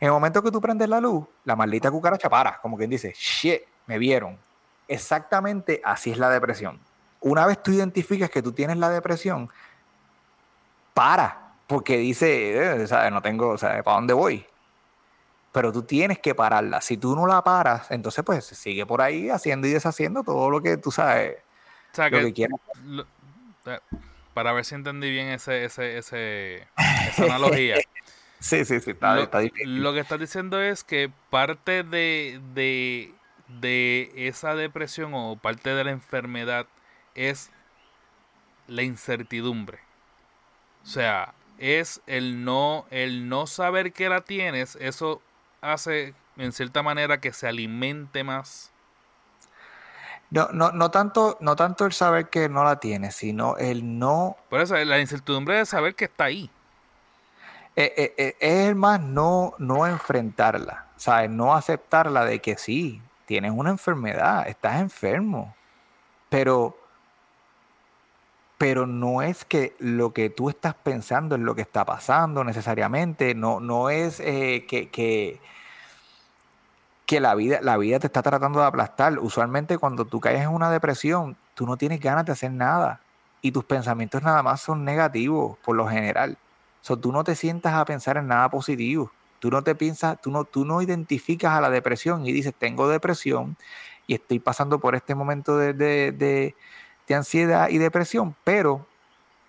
[0.00, 3.14] En el momento que tú prendes la luz, la maldita cucaracha para, como quien dice,
[3.16, 4.38] shit, me vieron.
[4.88, 6.80] Exactamente así es la depresión.
[7.20, 9.50] Una vez tú identificas que tú tienes la depresión,
[10.92, 13.10] para, porque dice, eh, ¿sabes?
[13.10, 14.46] No tengo, sea, ¿para dónde voy?
[15.54, 16.80] pero tú tienes que pararla.
[16.80, 20.60] Si tú no la paras, entonces pues sigue por ahí haciendo y deshaciendo todo lo
[20.60, 21.36] que tú sabes,
[21.92, 22.58] o sea, lo que, quieras.
[23.66, 23.78] Eh,
[24.34, 26.66] para ver si entendí bien ese, ese, ese,
[27.08, 27.76] esa analogía.
[28.44, 29.82] sí, sí, sí, está, lo, difícil.
[29.82, 33.12] Lo que estás diciendo es que parte de, de,
[33.60, 36.66] de esa depresión o parte de la enfermedad
[37.14, 37.50] es
[38.66, 39.80] la incertidumbre.
[40.82, 45.22] O sea, es el no, el no saber que la tienes, eso
[45.60, 48.70] hace en cierta manera que se alimente más?
[50.30, 54.36] No, no, no, tanto, no tanto el saber que no la tiene, sino el no.
[54.50, 56.50] Por eso, la incertidumbre de saber que está ahí.
[57.76, 58.36] Eh, eh, eh,
[58.68, 61.30] es más no, no enfrentarla, ¿sabes?
[61.30, 65.54] No aceptarla de que sí, tienes una enfermedad, estás enfermo,
[66.28, 66.78] pero,
[68.58, 73.34] pero no es que lo que tú estás pensando es lo que está pasando necesariamente,
[73.34, 75.40] no, no es que
[77.06, 79.18] que la vida, la vida te está tratando de aplastar.
[79.18, 83.00] Usualmente cuando tú caes en una depresión, tú no tienes ganas de hacer nada
[83.42, 86.38] y tus pensamientos nada más son negativos por lo general.
[86.84, 89.10] So, tú no te sientas a pensar en nada positivo.
[89.38, 92.90] Tú no te piensas, tú no, tú no identificas a la depresión y dices, tengo
[92.90, 93.56] depresión
[94.06, 96.54] y estoy pasando por este momento de, de, de,
[97.08, 98.86] de ansiedad y depresión, pero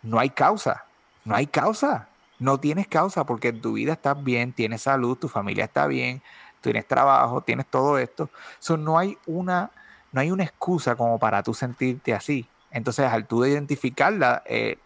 [0.01, 0.85] no hay causa,
[1.25, 2.07] no hay causa,
[2.39, 6.21] no tienes causa porque tu vida estás bien, tienes salud, tu familia está bien,
[6.61, 8.29] tienes trabajo, tienes todo esto.
[8.77, 9.71] no, hay una,
[10.13, 12.47] no hay una excusa como para tú sentirte así.
[12.71, 14.77] Entonces, al tú identificarla, eh,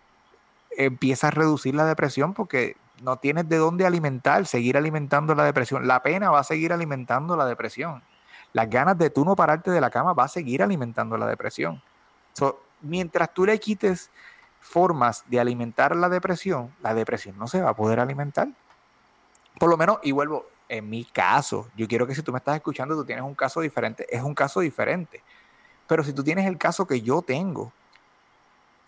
[0.79, 5.87] empiezas a reducir la depresión porque no tienes de dónde alimentar, seguir alimentando la depresión.
[5.87, 8.01] La pena va a seguir alimentando la depresión.
[8.53, 11.81] Las ganas de tú no pararte de la cama va a seguir alimentando la depresión.
[12.81, 14.09] mientras tú le quites
[14.61, 18.47] formas de alimentar la depresión, la depresión no se va a poder alimentar.
[19.59, 22.55] Por lo menos, y vuelvo, en mi caso, yo quiero que si tú me estás
[22.55, 25.21] escuchando, tú tienes un caso diferente, es un caso diferente.
[25.87, 27.73] Pero si tú tienes el caso que yo tengo,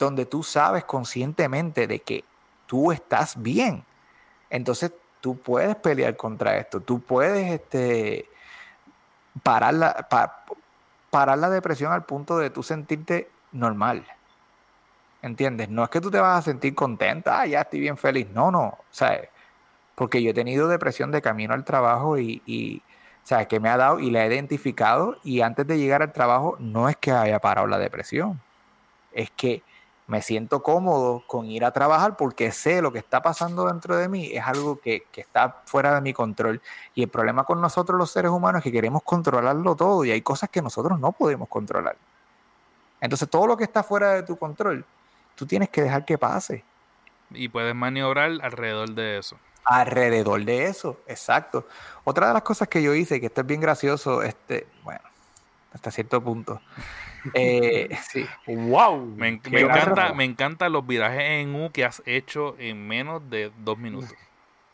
[0.06, 2.24] donde tú sabes conscientemente de que
[2.68, 3.84] tú estás bien,
[4.50, 8.28] entonces tú puedes pelear contra esto, tú puedes este,
[9.44, 10.08] parar, la,
[11.10, 14.06] parar la depresión al punto de tú sentirte normal.
[15.22, 15.70] ¿Entiendes?
[15.70, 18.28] No es que tú te vas a sentir contenta, ah, ya estoy bien feliz.
[18.34, 18.66] No, no.
[18.66, 19.22] O sea,
[19.94, 22.82] porque yo he tenido depresión de camino al trabajo y, y
[23.24, 26.12] o sea, que me ha dado y la he identificado y antes de llegar al
[26.12, 28.42] trabajo no es que haya parado la depresión,
[29.14, 29.62] es que
[30.08, 34.10] me siento cómodo con ir a trabajar porque sé lo que está pasando dentro de
[34.10, 36.62] mí es algo que, que, está fuera de mi control.
[36.96, 40.22] Y el problema con nosotros los seres humanos es que queremos controlarlo todo y hay
[40.22, 41.96] cosas que nosotros no podemos controlar.
[43.00, 44.86] Entonces todo lo que está fuera de tu control,
[45.36, 46.64] tú tienes que dejar que pase.
[47.30, 51.68] Y puedes maniobrar alrededor de eso alrededor de eso, exacto.
[52.04, 55.02] Otra de las cosas que yo hice, que esto es bien gracioso, este, bueno,
[55.74, 56.62] hasta cierto punto.
[57.34, 58.26] Eh, sí.
[58.48, 59.06] Wow.
[59.16, 63.78] Me, encanta, me encantan los virajes en U que has hecho en menos de dos
[63.78, 64.14] minutos.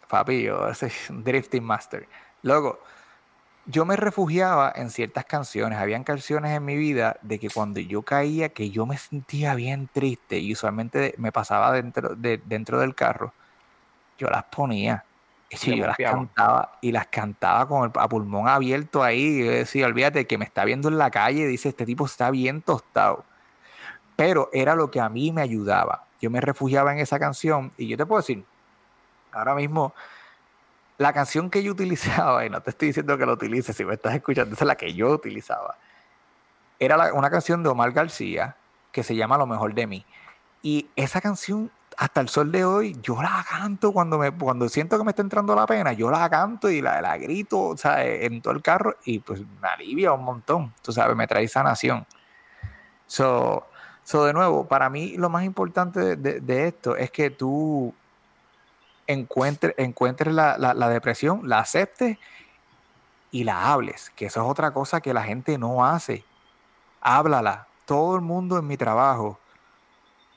[0.10, 2.08] Papi, yo ese drifting master.
[2.42, 2.80] Luego,
[3.66, 5.78] yo me refugiaba en ciertas canciones.
[5.78, 9.90] Habían canciones en mi vida de que cuando yo caía, que yo me sentía bien
[9.92, 13.34] triste y usualmente me pasaba dentro, de, dentro del carro
[14.18, 15.04] yo las ponía.
[15.50, 19.46] Sí, yo las cantaba y las cantaba con el a pulmón abierto ahí.
[19.46, 22.62] Yo decía, olvídate, que me está viendo en la calle, dice, este tipo está bien
[22.62, 23.24] tostado.
[24.18, 26.06] Pero era lo que a mí me ayudaba.
[26.22, 28.44] Yo me refugiaba en esa canción y yo te puedo decir,
[29.32, 29.94] ahora mismo,
[30.98, 33.94] la canción que yo utilizaba, y no te estoy diciendo que la utilices, si me
[33.94, 35.78] estás escuchando, esa es la que yo utilizaba.
[36.80, 38.56] Era una canción de Omar García
[38.92, 40.06] que se llama Lo mejor de mí.
[40.62, 45.00] Y esa canción hasta el sol de hoy, yo la canto cuando, me, cuando siento
[45.00, 48.06] que me está entrando la pena, yo la canto y la, la grito, o sea,
[48.06, 52.06] en todo el carro y pues me alivia un montón, tú sabes, me trae sanación.
[53.08, 53.66] So,
[54.04, 57.96] so de nuevo, para mí lo más importante de, esto es que tú
[59.08, 62.20] encuentres, encuentres la, la depresión, la aceptes
[63.32, 66.24] y la hables, que eso es otra cosa que la gente no hace.
[67.02, 67.68] Háblala.
[67.86, 69.40] Todo el mundo en mi trabajo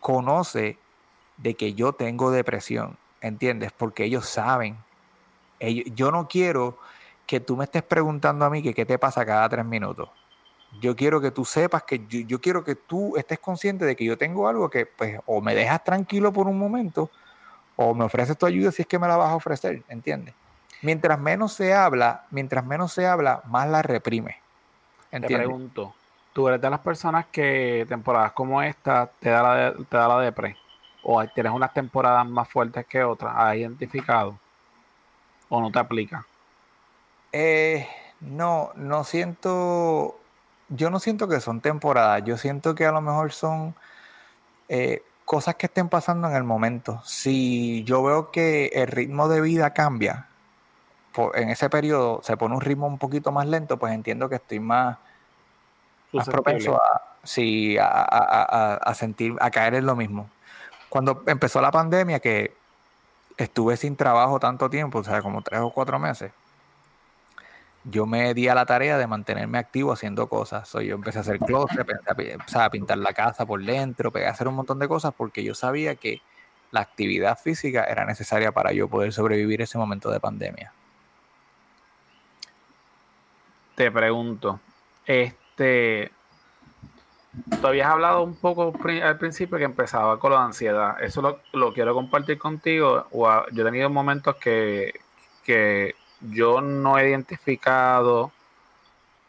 [0.00, 0.78] conoce
[1.42, 3.72] de que yo tengo depresión, ¿entiendes?
[3.72, 4.76] Porque ellos saben.
[5.94, 6.78] yo no quiero
[7.26, 10.08] que tú me estés preguntando a mí que qué te pasa cada tres minutos.
[10.80, 14.16] Yo quiero que tú sepas que yo, quiero que tú estés consciente de que yo
[14.16, 17.10] tengo algo que pues o me dejas tranquilo por un momento
[17.76, 20.34] o me ofreces tu ayuda si es que me la vas a ofrecer, ¿entiendes?
[20.82, 24.38] Mientras menos se habla, mientras menos se habla, más la reprime.
[25.10, 25.28] ¿entiendes?
[25.28, 25.94] Te pregunto,
[26.32, 30.20] ¿tú eres de las personas que temporadas como esta te da la, te da la
[30.20, 30.56] depre?
[31.02, 34.38] O tienes unas temporadas más fuertes que otras, ¿has identificado?
[35.48, 36.26] ¿O no te aplica?
[37.32, 37.86] Eh,
[38.20, 40.18] no, no siento,
[40.68, 43.74] yo no siento que son temporadas, yo siento que a lo mejor son
[44.68, 47.00] eh, cosas que estén pasando en el momento.
[47.04, 50.26] Si yo veo que el ritmo de vida cambia,
[51.34, 54.60] en ese periodo se pone un ritmo un poquito más lento, pues entiendo que estoy
[54.60, 54.98] más,
[56.12, 60.28] más propenso a, sí, a sentir, a caer en lo mismo
[60.90, 62.52] cuando empezó la pandemia, que
[63.38, 66.32] estuve sin trabajo tanto tiempo, o sea, como tres o cuatro meses,
[67.84, 70.68] yo me di a la tarea de mantenerme activo haciendo cosas.
[70.68, 74.30] So, yo empecé a hacer closet, empecé a, pintar la casa por dentro, empecé a
[74.30, 76.20] hacer un montón de cosas porque yo sabía que
[76.72, 80.72] la actividad física era necesaria para yo poder sobrevivir ese momento de pandemia.
[83.76, 84.60] Te pregunto,
[85.06, 86.10] este,
[87.32, 91.00] Tú habías hablado un poco al principio que empezaba con la ansiedad.
[91.00, 93.06] Eso lo, quiero compartir contigo.
[93.12, 94.94] Yo he tenido momentos que,
[95.44, 98.32] que yo no he identificado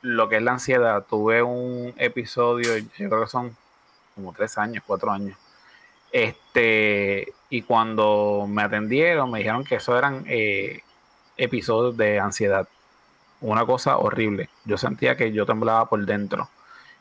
[0.01, 1.05] lo que es la ansiedad.
[1.07, 3.55] Tuve un episodio, yo creo que son
[4.15, 5.37] como tres años, cuatro años.
[6.11, 10.81] Este, y cuando me atendieron, me dijeron que eso eran eh,
[11.37, 12.67] episodios de ansiedad.
[13.41, 14.49] Una cosa horrible.
[14.65, 16.49] Yo sentía que yo temblaba por dentro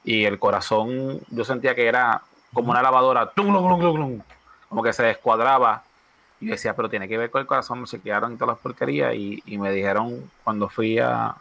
[0.05, 3.33] y el corazón yo sentía que era como una lavadora,
[4.69, 5.85] como que se descuadraba.
[6.41, 9.15] Y decía, pero tiene que ver con el corazón, me se quedaron todas las porquerías
[9.15, 11.37] y, me dijeron cuando fui a,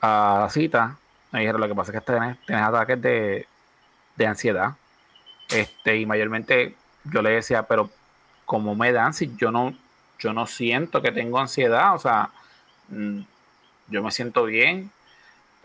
[0.00, 0.96] a, la cita,
[1.32, 3.48] me dijeron lo que pasa es que tienes ataques de,
[4.14, 4.74] de, ansiedad.
[5.48, 7.90] Este, y mayormente yo le decía, pero
[8.44, 9.74] como me dan si yo no,
[10.20, 12.30] yo no siento que tengo ansiedad, o sea,
[12.88, 13.22] mm,
[13.88, 14.90] yo me siento bien,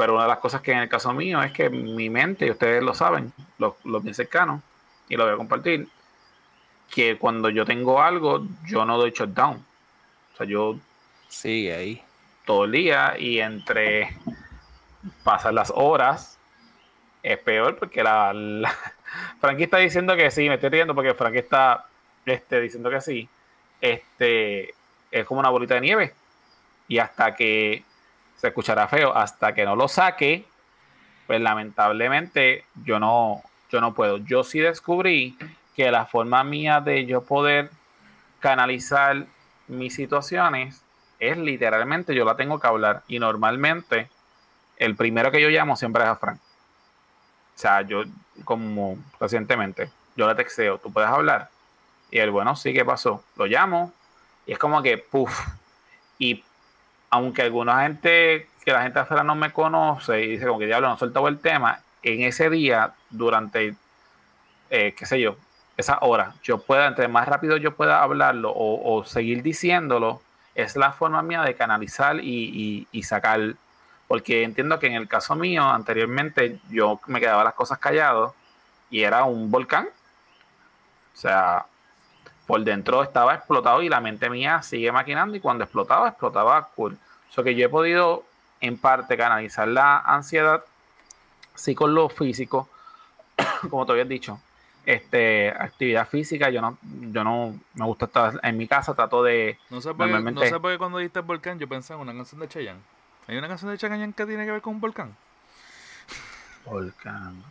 [0.02, 2.50] pero una de las cosas que en el caso mío es que mi mente, y
[2.50, 4.64] ustedes lo saben, los, los bien cercanos,
[5.08, 5.88] y lo voy a compartir,
[6.90, 9.64] que cuando yo tengo algo, yo no doy shutdown.
[10.34, 10.80] O sea, yo...
[11.28, 12.04] Sigue ahí.
[12.48, 14.10] Todo el día y entre
[15.24, 16.40] pasar las horas
[17.22, 18.76] es peor porque la, la...
[19.40, 21.86] Frankie está diciendo que sí, me estoy riendo porque Frankie está
[22.26, 23.30] este, diciendo que sí.
[23.80, 24.74] Este
[25.12, 26.16] es como una bolita de nieve.
[26.88, 27.84] Y hasta que
[28.42, 30.46] se escuchará feo, hasta que no lo saque,
[31.28, 34.18] pues lamentablemente yo no, yo no puedo.
[34.18, 35.38] Yo sí descubrí
[35.76, 37.70] que la forma mía de yo poder
[38.40, 39.28] canalizar
[39.68, 40.82] mis situaciones
[41.20, 44.10] es literalmente yo la tengo que hablar y normalmente
[44.78, 46.40] el primero que yo llamo siempre es a Frank.
[46.40, 48.06] O sea, yo
[48.44, 51.52] como recientemente, yo le texteo, tú puedes hablar.
[52.10, 53.24] Y él, bueno, sí, ¿qué pasó?
[53.36, 53.94] Lo llamo
[54.48, 55.32] y es como que, puff.
[56.18, 56.44] Y
[57.12, 60.90] aunque alguna gente, que la gente afuera no me conoce y dice como que diablo,
[60.90, 63.76] no soltaba el tema, en ese día, durante,
[64.70, 65.36] eh, qué sé yo,
[65.78, 70.22] esa hora, yo pueda, entre más rápido yo pueda hablarlo o, seguir diciéndolo,
[70.56, 73.56] es la forma mía de canalizar y, y, sacar,
[74.08, 78.36] porque entiendo que en el caso mío, anteriormente, yo me quedaba las cosas callado
[78.90, 79.88] y era un volcán.
[81.14, 81.66] O sea,
[82.52, 86.98] por dentro estaba explotado y la mente mía sigue maquinando y cuando explotaba, explotaba cool.
[87.30, 88.26] So que yo he podido
[88.60, 90.62] en parte canalizar la ansiedad,
[91.56, 92.68] sí con lo físico,
[93.70, 94.42] como te había dicho,
[94.86, 99.58] este actividad física, yo no, yo no me gusta estar en mi casa, trato de
[99.70, 102.14] no sé por, qué, no sé por qué cuando dijiste volcán yo pensé en una
[102.14, 102.82] canción de Chayanne.
[103.28, 105.16] ¿Hay una canción de Chayanne que tiene que ver con un volcán?
[106.66, 107.42] Volcán.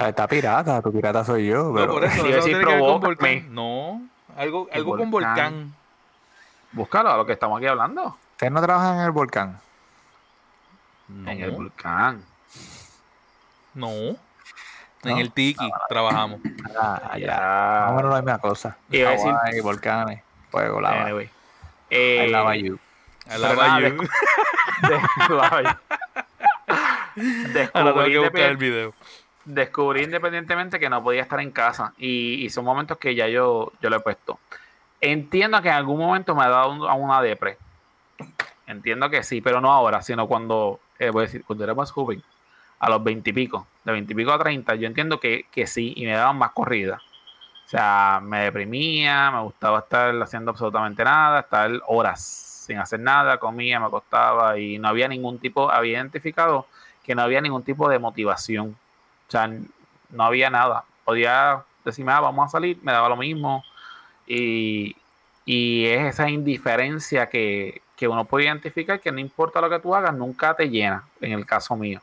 [0.00, 1.72] Está pirata, tu pirata soy yo.
[1.72, 1.86] Pero...
[1.86, 3.40] No, por eso, Sí, eso sí, tiene que ver con provócame.
[3.40, 3.54] volcán.
[3.54, 4.02] No,
[4.36, 5.34] algo, El algo con volcán.
[5.34, 5.74] volcán.
[6.72, 8.16] Búscalo a lo que estamos aquí hablando.
[8.32, 9.58] ¿Ustedes no trabajan en el volcán?
[11.08, 12.24] No, En el volcán.
[13.74, 13.88] no.
[15.04, 15.10] ¿No?
[15.10, 16.40] En el Tiki trabajamos.
[16.80, 17.26] Ah, ya.
[17.26, 17.80] Ya.
[17.82, 18.76] Más o menos la misma cosa.
[18.88, 21.02] Iba a decir- Hawái, volcanes, fuego, lava.
[21.02, 21.28] Anyway.
[21.90, 22.78] Eh, I lava you.
[23.28, 23.98] A la Pero nada, Bayou.
[23.98, 24.08] de-
[25.28, 25.38] you.
[27.74, 28.94] Ahora tengo que buscar el video.
[29.44, 33.90] Descubrí independientemente que no podía estar en casa y, son momentos que ya yo, yo
[33.90, 34.38] lo he puesto.
[35.00, 37.58] Entiendo que en algún momento me ha dado a una depre.
[38.66, 41.90] Entiendo que sí, pero no ahora, sino cuando, eh, voy a decir, cuando era más
[41.90, 42.22] joven,
[42.78, 45.66] a los 20 y pico, de 20 y pico a 30, yo entiendo que, que
[45.66, 47.00] sí, y me daban más corridas.
[47.66, 53.38] O sea, me deprimía, me gustaba estar haciendo absolutamente nada, estar horas sin hacer nada,
[53.38, 56.66] comía, me acostaba y no había ningún tipo, había identificado
[57.02, 58.76] que no había ningún tipo de motivación.
[59.28, 59.50] O sea,
[60.10, 60.84] no había nada.
[61.04, 63.64] Podía decirme, ah, vamos a salir, me daba lo mismo.
[64.26, 64.96] Y,
[65.44, 69.94] y es esa indiferencia que, que uno puede identificar que no importa lo que tú
[69.94, 72.00] hagas, nunca te llena, en el caso mío.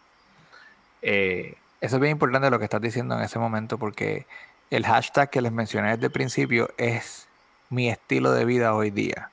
[1.01, 4.25] Eh, Eso es bien importante lo que estás diciendo en ese momento porque
[4.69, 7.27] el hashtag que les mencioné desde el principio es
[7.69, 9.29] mi estilo de vida hoy día.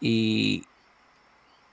[0.00, 0.64] Y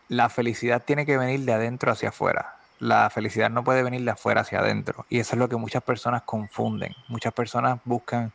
[0.10, 2.57] la felicidad tiene que venir de adentro hacia afuera.
[2.80, 5.05] La felicidad no puede venir de afuera hacia adentro.
[5.09, 6.95] Y eso es lo que muchas personas confunden.
[7.07, 8.32] Muchas personas buscan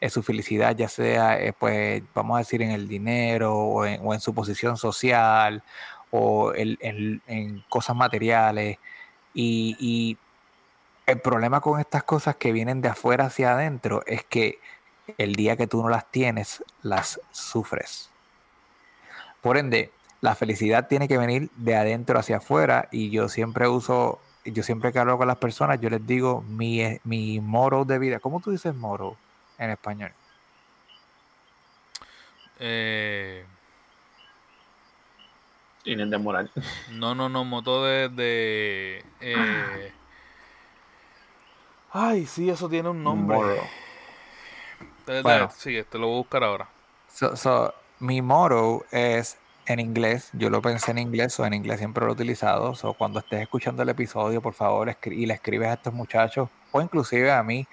[0.00, 4.20] eh, su felicidad, ya sea, eh, pues, vamos a decir, en el dinero o en,
[4.20, 5.62] su posición social
[6.10, 8.78] o en cosas materiales.
[9.34, 10.18] Y, y
[11.06, 14.58] el problema con estas cosas que vienen de afuera hacia adentro es que
[15.16, 18.10] el día que tú no las tienes, las sufres.
[19.40, 19.90] Por ende,
[20.20, 24.92] la felicidad tiene que venir de adentro hacia afuera y yo siempre uso, yo siempre
[24.92, 28.18] que hablo con las personas, yo les digo mi, eh, mi moro de vida.
[28.18, 29.16] ¿Cómo tú dices moro
[29.58, 30.12] en español?
[32.60, 33.44] Eh,
[35.84, 36.50] Tienen de moral.
[36.92, 38.08] no, no, no, moto de...
[38.08, 39.92] de eh,
[41.92, 43.38] Ay, sí, eso tiene un nombre.
[43.38, 43.62] Moro.
[45.06, 45.50] Te- Bueno.
[45.50, 46.68] Sigue, te lo voy a buscar ahora.
[47.10, 49.38] So, so, mi motto es
[49.72, 52.74] en inglés, yo lo pensé en inglés o en inglés siempre lo he utilizado.
[52.74, 56.80] So, cuando estés escuchando el episodio, por favor, y le escribes a estos muchachos o
[56.80, 57.66] inclusive a mí,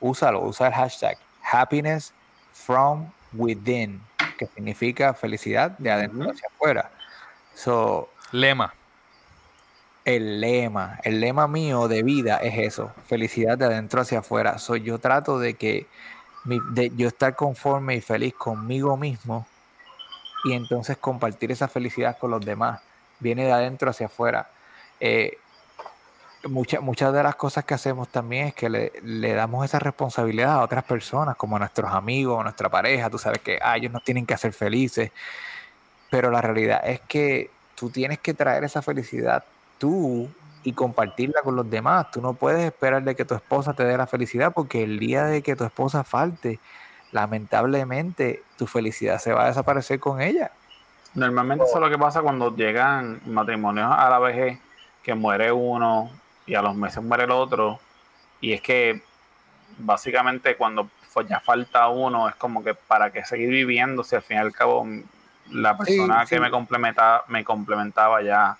[0.00, 2.12] úsalo, usa el hashtag happiness
[2.52, 4.00] from within,
[4.38, 6.90] que significa felicidad de adentro hacia afuera.
[7.54, 8.72] So, Lema.
[10.04, 14.58] el lema, el lema mío de vida es eso, felicidad de adentro hacia afuera.
[14.58, 15.86] So, yo trato de que
[16.44, 19.46] mi- de yo estar conforme y feliz conmigo mismo
[20.44, 22.80] y entonces compartir esa felicidad con los demás.
[23.20, 24.48] Viene de adentro hacia afuera.
[25.00, 25.38] Eh,
[26.44, 30.52] mucha- muchas de las cosas que hacemos también es que le, le damos esa responsabilidad
[30.52, 33.10] a otras personas, como a nuestros amigos, a nuestra pareja.
[33.10, 35.10] Tú sabes que ah, ellos nos tienen que hacer felices.
[36.10, 39.44] Pero la realidad es que tú tienes que traer esa felicidad
[39.78, 40.28] tú
[40.64, 42.10] y compartirla con los demás.
[42.10, 45.24] Tú no puedes esperar de que tu esposa te dé la felicidad porque el día
[45.24, 46.58] de que tu esposa falte,
[47.12, 50.50] lamentablemente tu felicidad se va a desaparecer con ella.
[51.14, 54.58] Normalmente eso es lo que pasa cuando llegan matrimonios a la vejez,
[55.02, 56.10] que muere uno
[56.46, 57.80] y a los meses muere el otro.
[58.40, 59.02] Y es que
[59.78, 60.88] básicamente cuando
[61.28, 64.52] ya falta uno, es como que para qué seguir viviendo si al fin y al
[64.52, 64.86] cabo
[65.50, 66.34] la Sí, persona sí.
[66.34, 68.56] que me complementaba, me complementaba ya,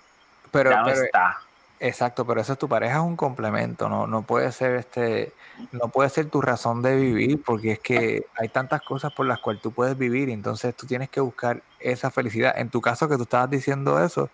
[0.51, 1.37] Pero, ya no pero- está.
[1.79, 5.31] exacto, pero eso es tu pareja es un complemento, no, no puede ser este,
[5.71, 9.39] no puede ser tu razón de vivir, porque es que hay tantas cosas por las
[9.39, 12.53] cuales tú puedes vivir, entonces tú tienes que buscar esa felicidad.
[12.57, 14.29] En tu caso que tú estabas diciendo eso,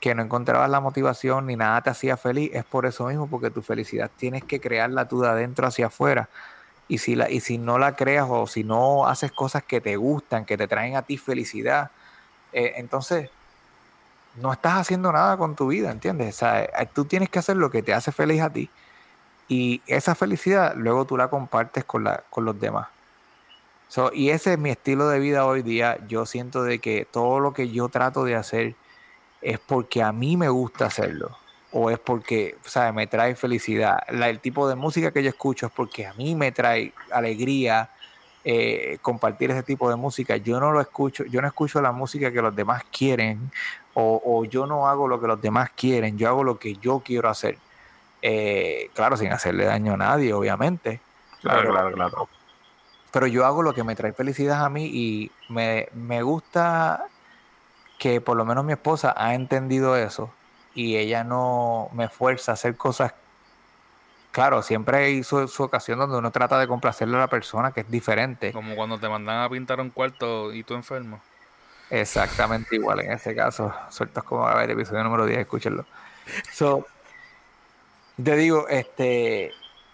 [0.00, 3.50] que no encontrabas la motivación ni nada te hacía feliz, es por eso mismo, porque
[3.50, 6.28] tu felicidad tienes que crearla tú de adentro hacia afuera.
[6.88, 9.96] Y si, la, y si no la creas o si no haces cosas que te
[9.96, 11.90] gustan, que te traen a ti felicidad,
[12.52, 13.30] eh, entonces
[14.36, 16.36] no estás haciendo nada con tu vida, ¿entiendes?
[16.36, 18.70] O sea, eh, tú tienes que hacer lo que te hace feliz a ti.
[19.50, 22.86] Y esa felicidad luego tú la compartes con, la, con los demás.
[23.88, 25.98] So, y ese es mi estilo de vida hoy día.
[26.06, 28.76] Yo siento de que todo lo que yo trato de hacer
[29.42, 31.36] es porque a mí me gusta hacerlo.
[31.72, 32.94] O es porque, ¿sabes?
[32.94, 33.98] Me trae felicidad.
[34.08, 37.90] El tipo de música que yo escucho es porque a mí me trae alegría
[38.44, 40.36] eh, compartir ese tipo de música.
[40.36, 43.50] Yo no lo escucho, yo no escucho la música que los demás quieren
[43.94, 47.02] o, o yo no hago lo que los demás quieren, yo hago lo que yo
[47.04, 47.58] quiero hacer.
[48.22, 51.00] Eh, claro, sin hacerle daño a nadie, obviamente.
[51.40, 52.28] Claro, claro, claro.
[53.12, 57.06] Pero yo hago lo que me trae felicidad a mí y me, me gusta
[57.98, 60.32] que por lo menos mi esposa ha entendido eso
[60.74, 63.14] y ella no me fuerza a hacer cosas.
[64.30, 67.80] Claro, siempre hay su, su ocasión donde uno trata de complacerle a la persona que
[67.80, 68.52] es diferente.
[68.52, 71.20] Como cuando te mandan a pintar un cuarto y tú enfermo.
[71.90, 73.74] Exactamente igual en ese caso.
[73.90, 75.84] Sueltas como a ver el episodio número 10, escúchenlo.
[76.52, 76.86] So,
[78.20, 79.52] te digo, este, eh,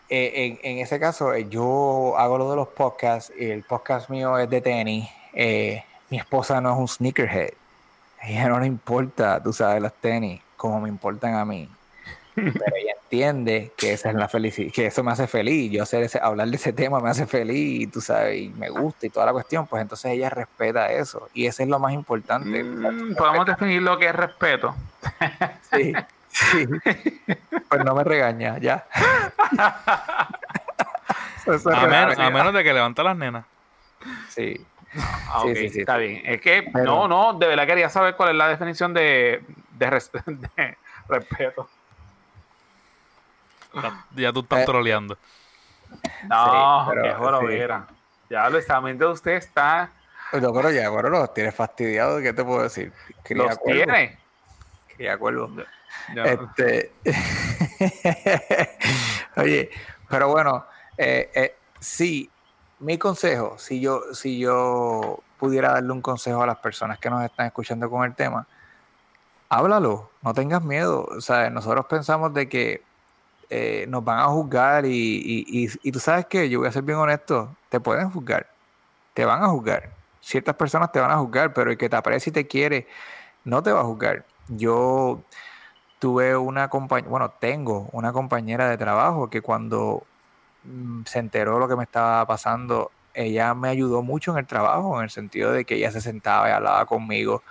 [0.08, 4.38] en, en ese caso, eh, yo hago lo de los podcasts y el podcast mío
[4.38, 5.08] es de tenis.
[5.32, 7.50] Eh, mi esposa no es un sneakerhead.
[8.20, 11.68] A ella no le importa, tú sabes, las tenis, como me importan a mí.
[12.34, 15.72] Pero ella entiende que esa es la felicidad, que eso me hace feliz.
[15.72, 19.06] Yo hacer ese, hablar de ese tema me hace feliz, tú sabes, y me gusta
[19.06, 19.66] y toda la cuestión.
[19.66, 21.28] Pues entonces ella respeta eso.
[21.32, 22.62] Y eso es lo más importante.
[22.62, 24.74] Mm, Podemos definir lo que es respeto.
[25.72, 25.94] Sí,
[26.36, 26.66] sí.
[27.68, 28.86] Pues no me regaña, ya.
[31.46, 32.22] Eso A, men- respeto.
[32.22, 33.44] a menos de que levanta las nenas.
[34.28, 34.64] Sí.
[35.28, 36.00] Ah, Sí, sí, sí, está sí.
[36.00, 36.22] bien.
[36.24, 39.90] Es que, Pero- no, no, de verdad quería saber cuál es la definición de, de,
[39.90, 40.76] res- de
[41.08, 41.68] respeto.
[44.14, 45.18] Ya tú estás Eh, troleando.
[46.24, 47.14] No, pero, qué sí.
[47.16, 47.86] jorobera.
[48.30, 49.90] Ya lo examen de usted está.
[50.32, 52.92] No, pero ya, bueno, los tienes fastidiado, ¿qué te puedo decir?
[53.22, 54.18] Cría Los cuervo, tiene.
[54.96, 55.50] cría cuervo.
[56.24, 56.92] Este...
[59.36, 59.70] Oye,
[60.08, 60.64] pero bueno,
[60.96, 62.30] eh, eh, sí,
[62.80, 67.24] mi consejo, si yo, si yo pudiera darle un consejo a las personas que nos
[67.24, 68.46] están escuchando con el tema,
[69.48, 71.06] háblalo, no tengas miedo.
[71.16, 72.82] O sea, nosotros pensamos de que
[73.48, 76.72] eh, nos van a juzgar y, y, y- y tú sabes que yo voy a
[76.72, 78.48] ser bien honesto, te pueden juzgar,
[79.14, 79.90] te van a juzgar.
[80.20, 82.88] Ciertas personas te van a juzgar, pero el que te aprecia y te quiere
[83.44, 84.24] no te va a juzgar.
[84.48, 85.22] Yo
[85.98, 90.04] tuve una compañera, bueno, tengo una compañera de trabajo que cuando
[90.64, 94.98] mm, se enteró lo que me estaba pasando, ella me ayudó mucho en el trabajo,
[94.98, 97.42] en el sentido de que ella se sentaba y hablaba conmigo,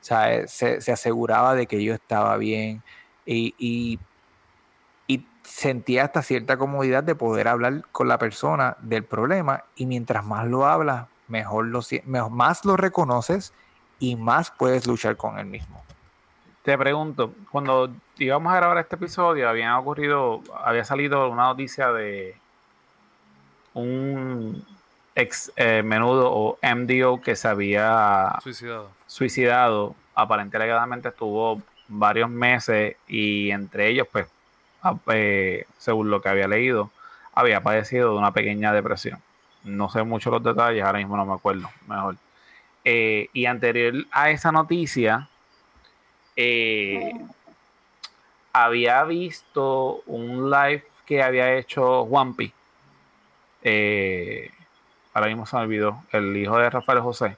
[0.00, 0.48] se,
[0.80, 2.82] se aseguraba de que yo estaba bien
[3.26, 3.98] y, y,
[5.06, 10.24] y sentía hasta cierta comodidad de poder hablar con la persona del problema y mientras
[10.24, 13.52] más lo hablas, mejor lo, mejor- más lo reconoces
[13.98, 15.82] y más puedes luchar con él mismo.
[16.62, 22.36] Te pregunto, cuando íbamos a grabar este episodio, había ocurrido, había salido una noticia de
[23.74, 24.62] un
[25.14, 28.90] ex eh, menudo o MDO que se había Suicidado.
[29.06, 29.94] suicidado.
[30.14, 34.26] Aparentemente alegadamente estuvo varios meses y entre ellos, pues,
[34.82, 36.90] a- eh, según lo que había leído,
[37.34, 39.18] había padecido de una pequeña depresión.
[39.64, 42.16] No sé mucho los detalles, ahora mismo no me acuerdo, mejor.
[42.84, 45.28] Eh, y anterior a esa noticia,
[46.42, 47.12] eh,
[48.54, 52.50] había visto un live que había hecho Juanpi.
[53.62, 54.50] Eh,
[55.12, 57.36] ahora mismo se me olvidó, el hijo de Rafael José,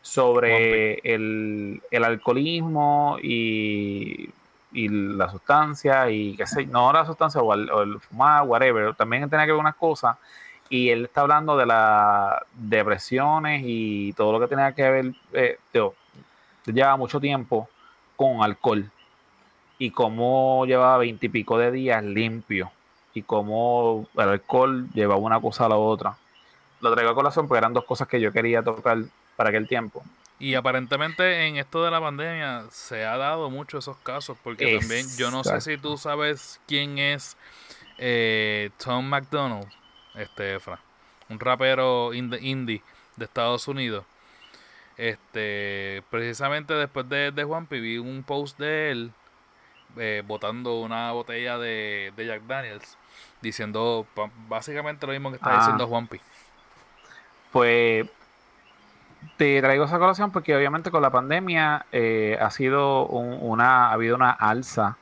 [0.00, 4.30] sobre el, el alcoholismo y,
[4.72, 8.94] y la sustancia, y qué sé, no la sustancia o el, o el fumar, whatever,
[8.94, 10.16] también tenía que ver unas cosas.
[10.68, 15.58] Y él está hablando de las depresiones y todo lo que tenía que ver, eh,
[16.66, 17.68] lleva mucho tiempo
[18.20, 18.90] con alcohol
[19.78, 22.70] y cómo llevaba veintipico de días limpio
[23.14, 26.18] y cómo el alcohol llevaba una cosa a la otra.
[26.82, 28.98] Lo traigo a colación porque eran dos cosas que yo quería tocar
[29.36, 30.02] para aquel tiempo.
[30.38, 35.06] Y aparentemente en esto de la pandemia se ha dado mucho esos casos, porque también
[35.16, 37.38] yo no sé si tú sabes quién es
[37.96, 39.66] eh, Tom McDonald,
[40.14, 40.78] este Efra,
[41.30, 42.82] un rapero ind- indie
[43.16, 44.04] de Estados Unidos.
[45.02, 49.12] Este, precisamente después de, de Juanpi vi un post de él
[49.96, 52.98] eh, botando una botella de, de Jack Daniels,
[53.40, 54.06] diciendo
[54.46, 55.58] básicamente lo mismo que está Ah.
[55.60, 56.20] diciendo Juanpi.
[57.50, 58.06] Pues
[59.38, 63.92] te traigo esa colación porque obviamente con la pandemia eh, ha sido un- una, ha
[63.92, 64.98] habido una alza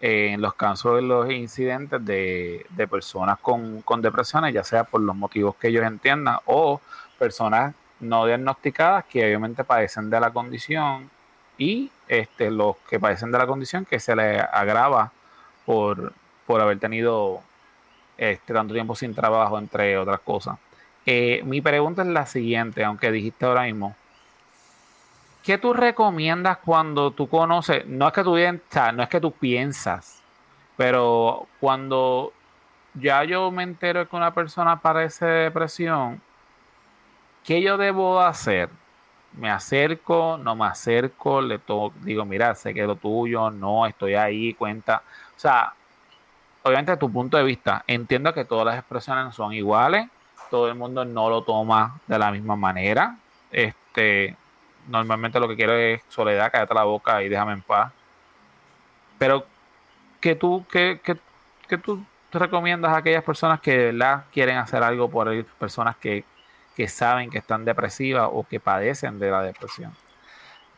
[0.00, 5.00] en los casos de los incidentes de, de personas con, con depresiones, ya sea por
[5.00, 6.80] los motivos que ellos entiendan o
[7.18, 11.10] personas no diagnosticadas que obviamente padecen de la condición
[11.58, 15.12] y este, los que padecen de la condición que se les agrava
[15.64, 16.12] por,
[16.46, 17.40] por haber tenido
[18.16, 20.58] este, tanto tiempo sin trabajo, entre otras cosas.
[21.04, 23.94] Eh, mi pregunta es la siguiente, aunque dijiste ahora mismo.
[25.42, 27.86] ¿Qué tú recomiendas cuando tú conoces?
[27.86, 30.20] No es que tú, no es que piensas,
[30.76, 32.32] pero cuando
[32.94, 36.20] ya yo me entero que una persona padece de depresión,
[37.46, 38.70] ¿qué yo debo hacer?
[39.32, 40.38] ¿Me acerco?
[40.38, 41.40] ¿No me acerco?
[41.42, 45.02] Le to- digo, mira, sé que es lo tuyo, no, estoy ahí, cuenta.
[45.36, 45.74] O sea,
[46.62, 47.84] obviamente tu punto de vista.
[47.86, 50.08] Entiendo que todas las expresiones son iguales,
[50.50, 53.16] todo el mundo no lo toma de la misma manera.
[53.50, 54.36] Este,
[54.88, 57.92] normalmente lo que quiero es soledad, cállate la boca y déjame en paz.
[59.18, 59.46] Pero,
[60.20, 61.16] ¿qué tú, qué, qué,
[61.68, 66.24] qué tú recomiendas a aquellas personas que de verdad quieren hacer algo por personas que,
[66.76, 69.92] que saben que están depresivas o que padecen de la depresión?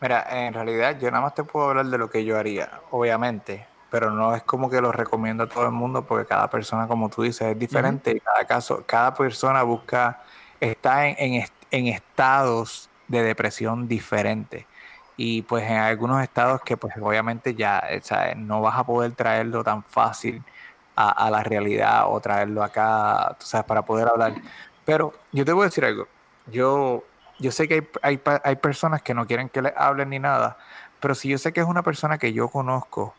[0.01, 3.67] Mira, en realidad yo nada más te puedo hablar de lo que yo haría, obviamente,
[3.91, 7.09] pero no es como que lo recomiendo a todo el mundo porque cada persona, como
[7.09, 10.23] tú dices, es diferente y cada caso, cada persona busca,
[10.61, 14.67] está en, en, estados de depresión diferentes.
[15.17, 17.83] Y pues en algunos estados que pues obviamente ya
[18.37, 20.45] no vas a poder traerlo tan fácil
[20.95, 24.35] a, a, la realidad o traerlo acá, tú sabes, para poder hablar.
[24.89, 26.09] Pero yo te voy a decir algo.
[26.47, 27.05] Yo
[27.39, 30.57] yo sé que hay, hay, personas que no quieren que le hablen ni nada,
[30.99, 33.15] pero si yo sé que es una persona que yo conozco,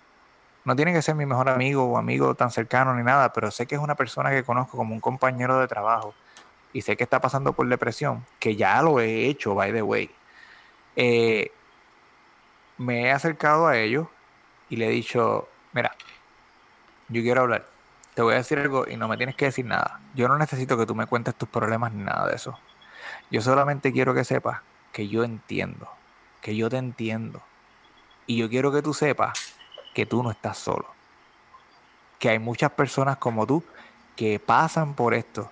[0.65, 3.67] no tiene que ser mi mejor amigo o amigo tan cercano ni nada, pero sé
[3.67, 6.15] que es una persona que conozco como un compañero de trabajo
[6.73, 10.09] y sé que está pasando por depresión, que ya lo he hecho, by the way.
[10.95, 11.51] Eh,
[12.79, 14.07] me he acercado a ellos
[14.69, 15.95] y le he dicho, mira,
[17.09, 17.67] yo quiero hablar,
[18.19, 20.01] te voy a decir algo y no me tienes que decir nada.
[20.13, 22.59] Yo no necesito que tú me cuentes tus problemas ni nada de eso.
[23.31, 24.59] Yo solamente quiero que sepas
[24.91, 25.87] que yo entiendo,
[26.41, 27.41] que yo te entiendo.
[28.27, 29.55] Y yo quiero que tú sepas
[29.93, 30.85] que tú no estás solo.
[32.19, 33.63] Que hay muchas personas como tú
[34.17, 35.49] que pasan por esto.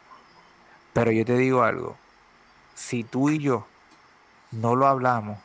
[0.92, 1.96] Pero yo te digo algo,
[2.76, 3.66] si tú y yo
[4.52, 5.40] no lo hablamos,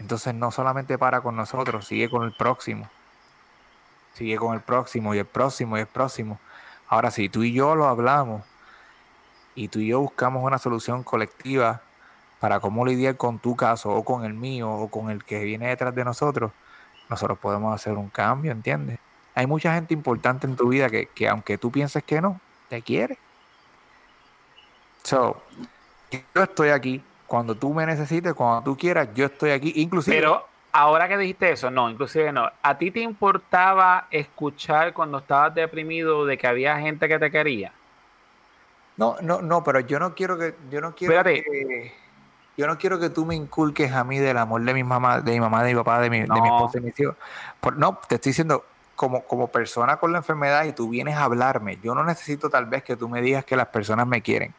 [0.00, 2.90] entonces no solamente para con nosotros, sigue con el próximo.
[4.14, 6.38] Sigue con el próximo y el próximo y el próximo.
[6.88, 8.42] Ahora, si tú y yo lo hablamos,
[9.54, 11.82] y tú y yo buscamos una solución colectiva
[12.40, 15.68] para cómo lidiar con tu caso o con el mío o con el que viene
[15.68, 16.50] detrás de nosotros,
[17.08, 18.98] nosotros podemos hacer un cambio, ¿entiendes?
[19.34, 23.18] Hay mucha gente importante en tu vida que, aunque tú pienses que no, te quiere.
[25.02, 25.42] So,
[26.34, 27.02] yo estoy aquí.
[27.26, 29.72] Cuando tú me necesites, cuando tú quieras, yo estoy aquí.
[29.76, 30.16] Inclusive.
[30.16, 32.50] Pero ahora que dijiste eso, no, inclusive no.
[32.62, 37.72] ¿A ti te importaba escuchar cuando estabas deprimido de que había gente que te quería?
[38.96, 41.92] No, no, no, pero yo no quiero que, yo no quiero que,
[42.56, 45.32] yo no quiero que tú me inculques a mí del amor de mi mamá, de
[45.32, 47.16] mi mamá, de mi papá, de mi, de mi esposa, de mis hijos.
[47.76, 48.64] no, te estoy diciendo,
[48.94, 52.66] como, como persona con la enfermedad y tú vienes a hablarme, yo no necesito tal
[52.66, 54.54] vez que tú me digas que las personas me quieren.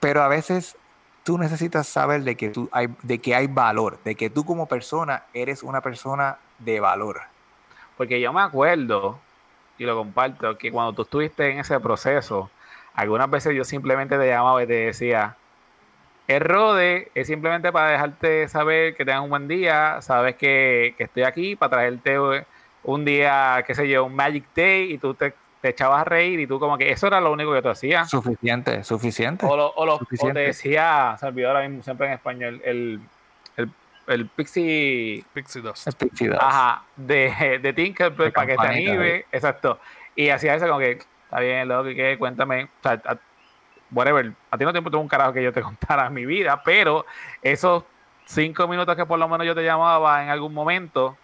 [0.00, 0.76] Pero a veces
[1.24, 4.66] tú necesitas saber de que, tú hay, de que hay valor, de que tú como
[4.66, 7.22] persona eres una persona de valor.
[7.96, 9.18] Porque yo me acuerdo,
[9.78, 12.50] y lo comparto, que cuando tú estuviste en ese proceso,
[12.94, 15.36] algunas veces yo simplemente te llamaba y te decía,
[16.28, 21.22] el rode es simplemente para dejarte saber que tengas un buen día, sabes que, estoy
[21.22, 22.18] aquí para traerte
[22.82, 25.32] un día, qué sé yo, un Magic Day y tú te,
[25.68, 28.08] echabas a reír y tú como que eso era lo único que tú hacías.
[28.08, 29.46] Suficiente, suficiente.
[29.48, 29.56] O,
[29.86, 33.00] lo, te decía, se olvidó ahora mismo siempre en español, el,
[34.06, 35.24] el, Pixie...
[35.32, 35.86] Pixie Dust.
[35.86, 36.42] El Pixie Dust.
[36.42, 39.78] Ajá, de, de Tinkerbell para que te anime, exacto.
[40.14, 43.00] Y hacía eso como que está bien, lo que cuéntame, o sea,
[43.90, 47.06] whatever, a ti no te importa un carajo que yo te contara mi vida, pero
[47.42, 47.84] esos
[48.24, 51.16] cinco minutos que por lo menos yo te llamaba en algún momento,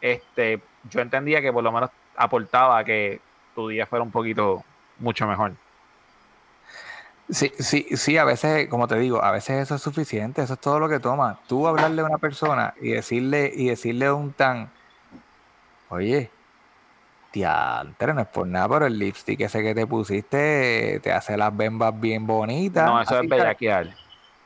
[0.00, 3.20] este, yo entendía que por lo menos aportaba a que
[3.56, 4.62] tu día fuera un poquito
[5.00, 5.54] mucho mejor.
[7.28, 10.60] Sí, sí, sí, a veces, como te digo, a veces eso es suficiente, eso es
[10.60, 11.40] todo lo que toma.
[11.48, 14.70] Tú hablarle a una persona y decirle, y decirle un tan,
[15.88, 16.30] oye,
[17.32, 21.54] Diantre, no es por nada, pero el lipstick ese que te pusiste te hace las
[21.56, 22.86] bembas bien bonitas.
[22.86, 23.86] No, eso es bellaquear.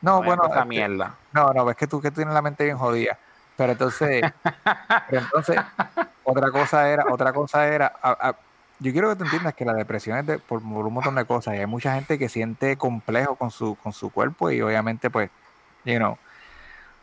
[0.01, 0.43] No, no, bueno.
[0.49, 1.15] Esa mierda.
[1.33, 3.19] No, no, es que tú que tienes la mente bien jodida.
[3.55, 4.23] Pero entonces,
[5.09, 5.57] pero entonces,
[6.23, 7.93] otra cosa era, otra cosa era,
[8.81, 11.55] yo quiero que te entiendas que la depresión es de, por, un montón de cosas
[11.55, 15.29] y hay mucha gente que siente complejo con su, con su cuerpo y obviamente pues,
[15.85, 16.17] you know,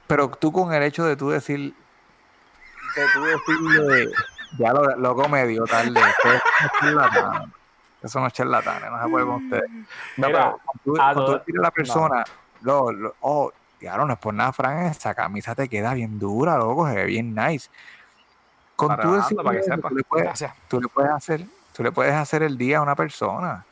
[0.09, 1.73] pero tú con el hecho de tú decir,
[2.97, 4.11] de tú decirle
[4.59, 5.15] ya lo, lo
[5.67, 6.01] tarde.
[8.03, 9.71] Eso no es charlatanes, no se puede con ustedes.
[10.17, 12.25] No, pero cuando tú, la persona,
[12.63, 16.57] lo, lo, oh, ya no es por nada, Fran, esa camisa te queda bien dura,
[16.59, 17.71] loco, se ve bien nice.
[18.77, 21.45] Con tú decir, tú, le puedes, tú le puedes hacer,
[21.79, 23.65] tú le puedes hacer el día a una persona.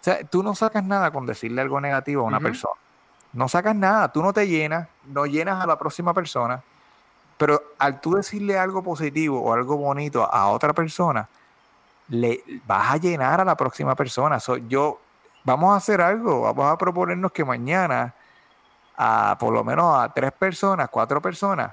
[0.00, 2.74] O sea, tú no sacas nada con decirle algo negativo a una persona.
[3.32, 6.62] No sacas nada, tú no te llenas, no llenas a la próxima persona
[7.38, 11.26] pero al tú decirle algo positivo o algo bonito a otra persona,
[12.08, 14.38] le vas a llenar a la próxima persona.
[14.66, 15.00] yo,
[15.44, 18.12] vamos a hacer algo, vamos a proponernos que mañana
[18.96, 21.72] a por lo menos a tres personas, cuatro personas,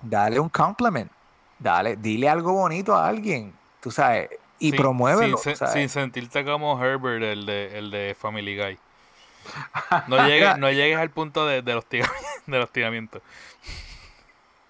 [0.00, 1.10] dale un compliment,
[1.58, 3.52] dale, dile algo bonito a alguien.
[3.80, 5.36] Tú sabes, y Sin- promuévelo.
[5.38, 8.78] Sin, sin sentirte como Herbert, el de, el de Family Guy.
[10.06, 12.10] No llegues, no llegues al punto de, del hostiga-
[12.46, 13.20] del hostigamiento.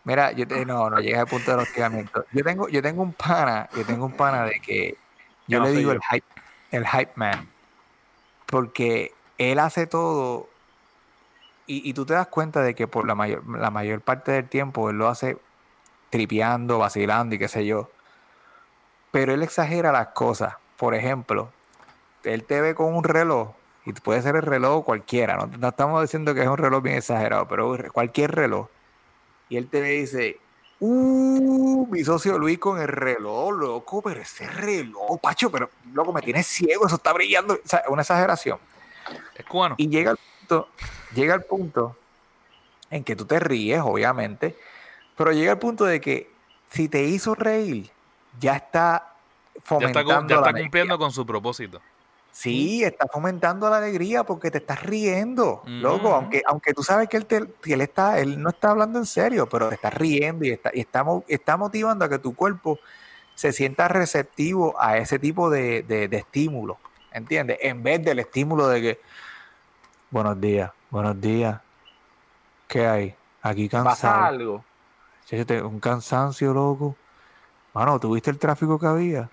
[0.05, 2.25] Mira, yo te, no, no llegas al punto del hostigamiento.
[2.33, 4.97] Yo tengo, yo tengo un pana, yo tengo un pana de que
[5.47, 5.99] yo no le digo yo.
[5.99, 6.27] el hype,
[6.71, 7.49] el hype man.
[8.47, 10.49] Porque él hace todo
[11.67, 14.49] y, y tú te das cuenta de que por la mayor, la mayor parte del
[14.49, 15.37] tiempo él lo hace
[16.09, 17.91] tripeando, vacilando y qué sé yo.
[19.11, 20.55] Pero él exagera las cosas.
[20.77, 21.51] Por ejemplo,
[22.25, 23.51] él te ve con un reloj
[23.85, 25.37] y puede ser el reloj cualquiera.
[25.37, 28.69] No, no estamos diciendo que es un reloj bien exagerado, pero cualquier reloj.
[29.49, 30.39] Y él te ve y dice,
[30.81, 36.23] uh, mi socio Luis con el reloj, loco, pero ese reloj, Pacho, pero loco, me
[36.23, 37.55] tienes ciego, eso está brillando.
[37.55, 38.59] O sea, una exageración.
[39.35, 39.75] Es cubano.
[39.79, 40.69] Y llega al punto,
[41.15, 41.97] llega al punto
[42.91, 44.57] en que tú te ríes, obviamente,
[45.17, 46.31] pero llega al punto de que
[46.71, 47.91] si te hizo reír,
[48.39, 49.07] ya está
[49.79, 50.65] Ya está, fomentando ya la está alegría.
[50.65, 51.81] cumpliendo con su propósito.
[52.33, 56.15] Sí, está fomentando la alegría porque te estás riendo, loco.
[56.15, 59.07] Aunque, aunque tú sabes que él, te- que él está, él no está hablando en
[59.07, 62.79] serio, pero te está riendo y está, y está, está motivando a que tu cuerpo
[63.35, 66.79] se sienta receptivo a ese tipo de, de, de estímulo,
[67.13, 67.59] ¿entiendes?
[67.63, 69.01] En vez del estímulo de que,
[70.11, 71.61] buenos días, buenos días,
[72.69, 73.15] ¿qué hay?
[73.43, 74.25] Aquí ¿Pasa cansado.
[74.25, 74.65] algo?
[75.27, 76.97] Chacho, te- un cansancio, loco.
[77.75, 79.29] Mano, ¿tuviste el tráfico que había?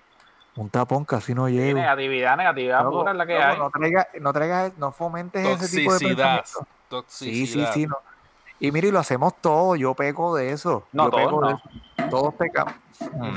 [0.56, 1.78] Un tapón casi no Sí, llego.
[1.78, 3.58] negatividad, negatividad pura es la que loco, hay.
[3.58, 6.36] No traigas, no traigas, no fomentes ese tipo de Toxicidad.
[6.36, 7.04] pensamiento.
[7.08, 7.72] Sí, sí, Toxicidad.
[7.74, 7.86] sí.
[7.86, 7.96] No.
[8.60, 9.76] Y mire, lo hacemos todo.
[9.76, 10.84] Yo peco de eso.
[10.92, 11.56] No, Yo todos peco de no.
[11.58, 12.10] eso.
[12.10, 12.74] Todos pecamos.
[13.12, 13.36] Mm.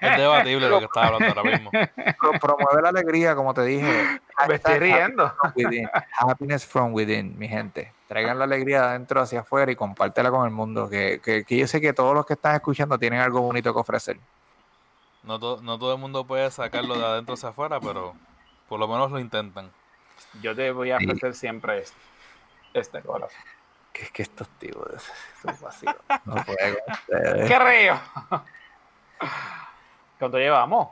[0.00, 1.70] Es debatible lo que estás hablando ahora mismo.
[2.20, 4.20] Pro- Promueve la alegría, como te dije.
[4.48, 5.32] Me estoy riendo.
[5.42, 5.88] happiness from within.
[6.18, 7.92] Happiness from within, mi gente.
[8.08, 10.88] Traigan la alegría de adentro hacia afuera y compártela con el mundo.
[10.88, 13.80] Que, que, que yo sé que todos los que están escuchando tienen algo bonito que
[13.80, 14.18] ofrecer.
[15.24, 18.14] No, to- no todo el mundo puede sacarlo de adentro hacia afuera, pero
[18.68, 19.70] por lo menos lo intentan.
[20.40, 21.06] Yo te voy a Sí.
[21.06, 21.96] ofrecer siempre este,
[22.74, 23.36] este corazón.
[23.92, 25.96] Que es que estos tipos estos vacíos.
[26.26, 26.76] No puedo.
[27.48, 27.98] ¡Qué río!
[30.18, 30.88] ¿Cuánto llevamos?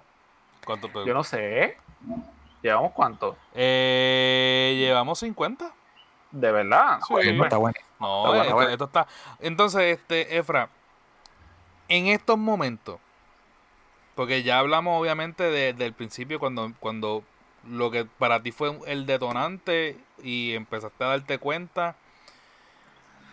[0.65, 1.77] ¿Cuánto te- Yo no sé.
[2.62, 3.37] ¿Llevamos cuánto?
[3.55, 5.71] Eh, llevamos 50.
[6.35, 6.99] ¿De verdad?
[7.07, 7.07] Sí.
[7.14, 7.76] Pues, Está bueno.
[8.01, 8.70] No, Está bueno, esto, bueno.
[8.70, 9.07] esto está.
[9.41, 10.68] Entonces, este, Efra,
[11.89, 12.99] en estos momentos,
[14.16, 17.22] porque ya hablamos obviamente de- del principio cuando, cuando
[17.68, 21.95] lo que para ti fue el detonante y empezaste a darte cuenta,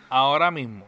[0.08, 0.86] ahora mismo,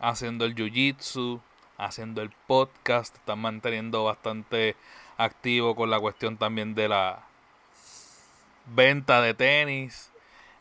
[0.00, 1.40] haciendo el jiu-jitsu,
[1.78, 4.74] haciendo el podcast, te estás manteniendo bastante
[5.18, 7.20] activo con la cuestión también de la
[8.66, 10.10] venta de tenis.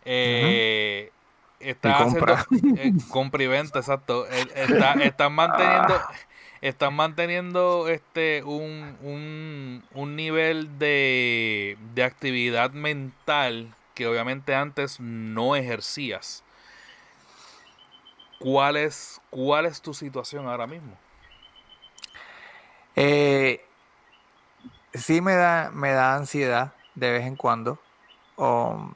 [0.05, 1.11] Eh,
[1.59, 2.35] estás Y compra.
[2.35, 2.45] haciendo
[2.75, 4.27] eh, compra y venta, exacto.
[4.29, 6.05] Eh, está- están manteniendo
[6.61, 15.55] están manteniendo este un, un, un nivel de, de actividad mental que obviamente antes no
[15.55, 16.43] ejercías.
[18.39, 20.97] ¿Cuál es, ¿Cuál es tu situación ahora mismo?
[22.95, 23.61] Eh,
[24.93, 27.79] sí me da, me da ansiedad de vez en cuando.
[28.37, 28.93] Um,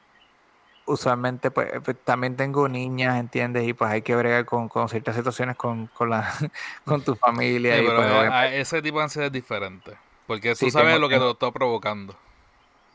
[0.90, 3.68] usualmente, pues, pues, también tengo niñas, ¿entiendes?
[3.68, 6.30] Y pues hay que bregar con, con ciertas situaciones con, con, la,
[6.86, 7.76] con tu familia.
[7.78, 9.98] Sí, y, pero pues, eh, obviamente- a- ese tipo de ansiedad es diferente.
[10.28, 12.16] Porque tú Sí, sabes tengo- lo que te lo está provocando.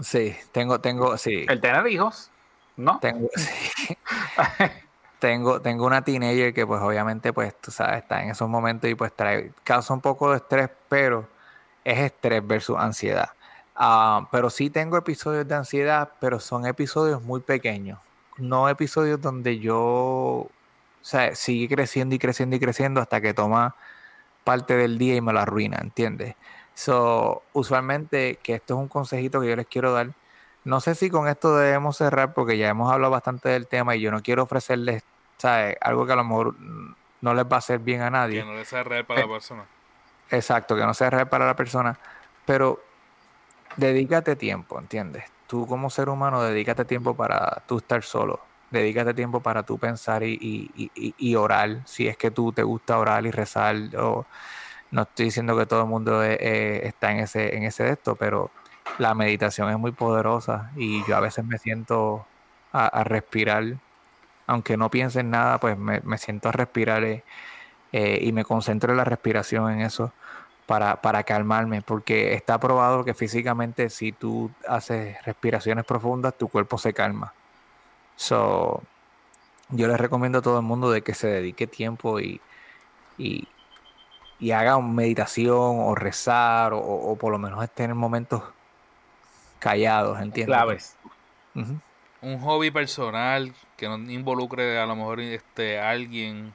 [0.01, 1.45] sí, tengo, tengo, sí.
[1.49, 2.31] ¿El tener hijos?
[2.77, 2.99] ¿No?
[3.01, 3.97] Tengo, sí.
[5.19, 8.95] tengo, tengo una teenager que pues obviamente pues tú sabes, está en esos momentos y
[8.95, 11.27] pues trae, causa un poco de estrés, pero
[11.85, 13.31] es estrés versus ansiedad.
[13.77, 17.99] Ah, pero sí tengo episodios de ansiedad, pero son episodios muy pequeños.
[18.39, 20.51] No episodios donde yo, o
[21.03, 23.75] sea, sigue creciendo y creciendo y creciendo hasta que toma
[24.45, 26.35] parte del día y me lo arruina, ¿entiendes?
[26.75, 30.11] So, usualmente, que esto es un consejito que yo les quiero dar,
[30.65, 34.01] no sé si con esto debemos cerrar porque ya hemos hablado bastante del tema y
[34.01, 35.03] yo no quiero ofrecerles
[35.39, 35.77] ¿sabes?
[35.81, 36.55] algo que a lo mejor
[37.21, 38.41] no les va a hacer bien a nadie.
[38.41, 39.65] Que no le sea real para Eh, la persona.
[40.31, 41.99] Exacto, que no sea real para la persona,
[42.47, 42.81] pero
[43.77, 45.25] dedícate tiempo, ¿entiendes?
[45.47, 50.23] Tú como ser humano, dedícate tiempo para tú estar solo, dedícate tiempo para tú pensar
[50.23, 54.27] y, y- y- y- orar, si es que tú te gusta orar y rezar, o
[54.91, 57.91] no estoy diciendo que todo el mundo eh, eh, está en ese, en ese de
[57.93, 58.51] esto, pero
[58.99, 62.27] la meditación es muy poderosa y yo a veces me siento
[62.73, 63.65] a, respirar,
[64.47, 67.23] aunque no piense en nada, pues me, me siento a respirar eh,
[68.21, 70.13] y me concentro en la respiración en eso
[70.67, 76.79] para, para calmarme, porque está probado que físicamente si tú haces respiraciones profundas, tu cuerpo
[76.79, 77.35] se calma.
[78.17, 78.83] So,
[79.71, 82.41] yo les recomiendo a todo el mundo de que se dedique tiempo y,
[83.19, 83.49] y,
[84.39, 88.43] y haga meditación o rezar o, o por lo menos tener momentos
[89.59, 90.55] callados, ¿entiendes?
[90.55, 90.97] Claves.
[91.55, 96.53] Un hobby personal que no involucre a lo mejor este alguien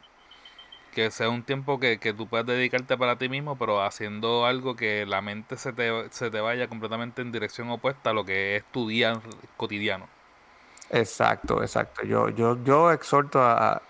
[1.00, 4.76] que sea un tiempo que, que tú puedas dedicarte para ti mismo, pero haciendo algo
[4.76, 8.58] que la mente se te, se te vaya completamente en dirección opuesta a lo que
[8.58, 9.22] es tu día
[9.56, 10.08] cotidiano.
[10.90, 12.04] Exacto, exacto.
[12.04, 13.82] Yo, yo, yo exhorto a, a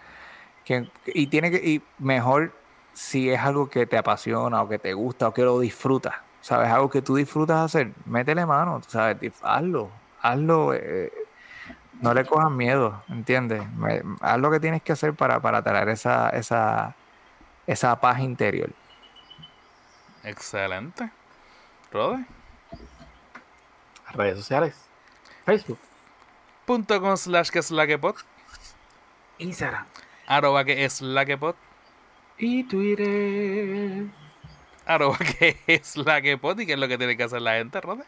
[0.63, 2.51] que y tiene que y mejor
[2.93, 6.69] si es algo que te apasiona o que te gusta o que lo disfrutas, sabes,
[6.69, 9.89] algo que tú disfrutas hacer, métele mano, sabes, hazlo,
[10.21, 11.11] hazlo, eh,
[12.01, 13.63] no le cojas miedo, ¿entiendes?
[14.21, 16.95] Haz lo que tienes que hacer para, para traer esa, esa,
[17.67, 18.71] esa paz interior.
[20.23, 21.11] Excelente.
[21.91, 22.25] Rode.
[24.11, 24.75] Redes sociales.
[25.45, 25.79] Facebook.
[26.65, 28.15] Punto com slash que es la que pod.
[29.37, 29.85] Instagram.
[30.27, 31.55] Arroba que es la que pod.
[32.37, 34.05] Y Twitter.
[34.85, 36.59] Arroba que es la que pod.
[36.59, 38.05] ¿Y qué es lo que tiene que hacer la gente, Rode?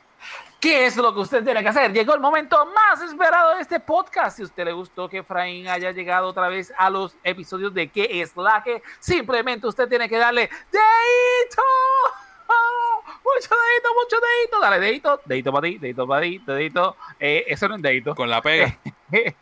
[0.59, 1.91] ¿Qué es lo que usted tiene que hacer?
[1.91, 4.37] Llegó el momento más esperado de este podcast.
[4.37, 7.89] Si a usted le gustó que Efraín haya llegado otra vez a los episodios de
[7.89, 8.83] ¿Qué es la que?
[8.99, 11.61] Simplemente usted tiene que darle dedito.
[13.23, 14.59] Mucho dedito, mucho dedito.
[14.59, 16.95] Dale dedito, dedito para ti, dedito para ti, dedito.
[17.19, 18.13] Eh, eso no es dedito.
[18.13, 18.77] Con la pega.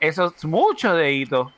[0.00, 1.52] Eso es mucho dedito.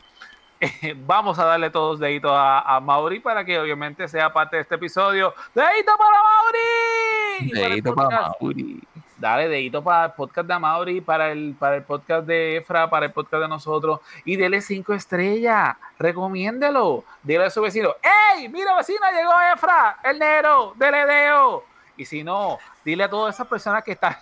[0.65, 4.63] Eh, Vamos a darle todos deditos a, a Mauri para que obviamente sea parte de
[4.63, 5.35] este episodio.
[5.55, 7.51] ¡Dedito para Mauri!
[7.53, 8.81] Para Dedito para Mauri.
[9.17, 13.07] Dale dedito para el podcast de Mauri, para el, para el podcast de Efra, para
[13.07, 14.01] el podcast de nosotros.
[14.25, 15.77] Y dele cinco estrellas.
[15.99, 17.05] Recomiéndelo.
[17.23, 18.49] Dile a su vecino: ¡Ey!
[18.49, 21.65] Mira, vecina, llegó Efra, el negro, dele deo.
[21.97, 24.17] Y si no, dile a todas esas personas que están.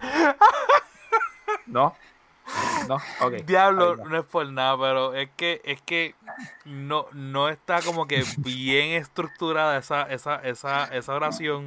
[1.66, 1.94] no.
[2.88, 2.98] No.
[3.46, 6.14] Diablo, no es por nada, pero es que, es que
[6.64, 11.66] no, no está como que bien estructurada esa, esa, esa, esa oración.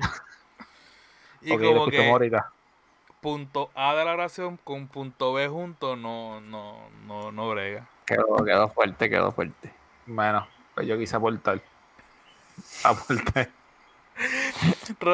[1.42, 2.52] Y como que ahorita.
[3.22, 7.88] punto A de la oración con punto B junto no, no, no, no brega.
[8.06, 9.74] Quedó, quedó fuerte, quedó fuerte.
[10.06, 11.62] Bueno, pues yo quise aportar.
[12.84, 13.50] Aportar.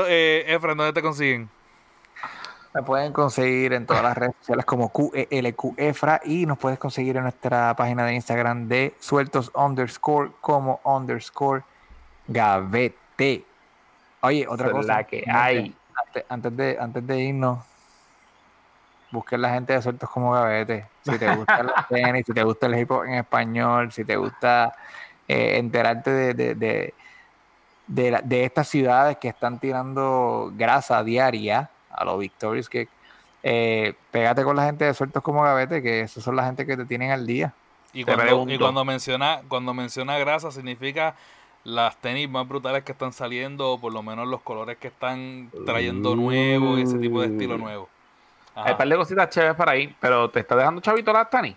[0.07, 1.49] Eh, Efra, ¿dónde te consiguen?
[2.73, 7.23] Me pueden conseguir en todas las redes sociales como QELQEFRA y nos puedes conseguir en
[7.23, 11.61] nuestra página de Instagram de sueltos underscore como underscore
[12.27, 13.45] gavete.
[14.21, 14.87] Oye, otra cosa.
[14.97, 15.75] la que hay.
[16.07, 17.59] Antes, antes de, antes de irnos,
[19.11, 20.87] busquen la gente de sueltos como gavete.
[21.03, 24.15] Si te gusta el tenis, si te gusta el hip hop en español, si te
[24.15, 24.73] gusta
[25.27, 26.93] eh, enterarte de, de, de,
[27.85, 32.87] de la- de estas ciudades que están tirando grasa diaria a los Victorious que
[33.43, 36.77] eh, pégate con la gente de sueltos como gavete, que esos son la gente que
[36.77, 37.53] te tienen al día.
[37.91, 38.59] Y Te cuando, y pregunto.
[38.59, 41.15] cuando menciona, cuando menciona grasa significa
[41.65, 45.49] las tenis más brutales que están saliendo, o por lo menos los colores que están
[45.65, 47.87] trayendo nuevos y ese tipo de estilo nuevo.
[48.55, 48.71] Hay Ajá.
[48.73, 51.55] un par de cositas chéveres para ahí, pero te está dejando chavito las Tani.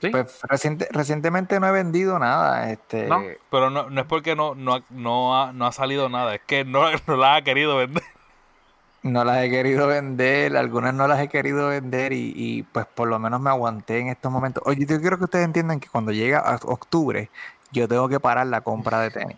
[0.00, 0.10] ¿Sí?
[0.10, 2.70] Pues reciente- recientemente no he vendido nada.
[2.70, 3.22] Este, ¿No?
[3.50, 6.40] Pero no, no es porque no, no, ha- no, ha, no ha salido nada, es
[6.46, 8.02] que no, no la ha querido vender.
[9.12, 13.08] No las he querido vender, algunas no las he querido vender y, y, pues por
[13.08, 14.62] lo menos me aguanté en estos momentos.
[14.66, 17.30] Oye, yo quiero que ustedes entiendan que cuando llega a octubre,
[17.72, 19.36] yo tengo que parar la compra de tenis.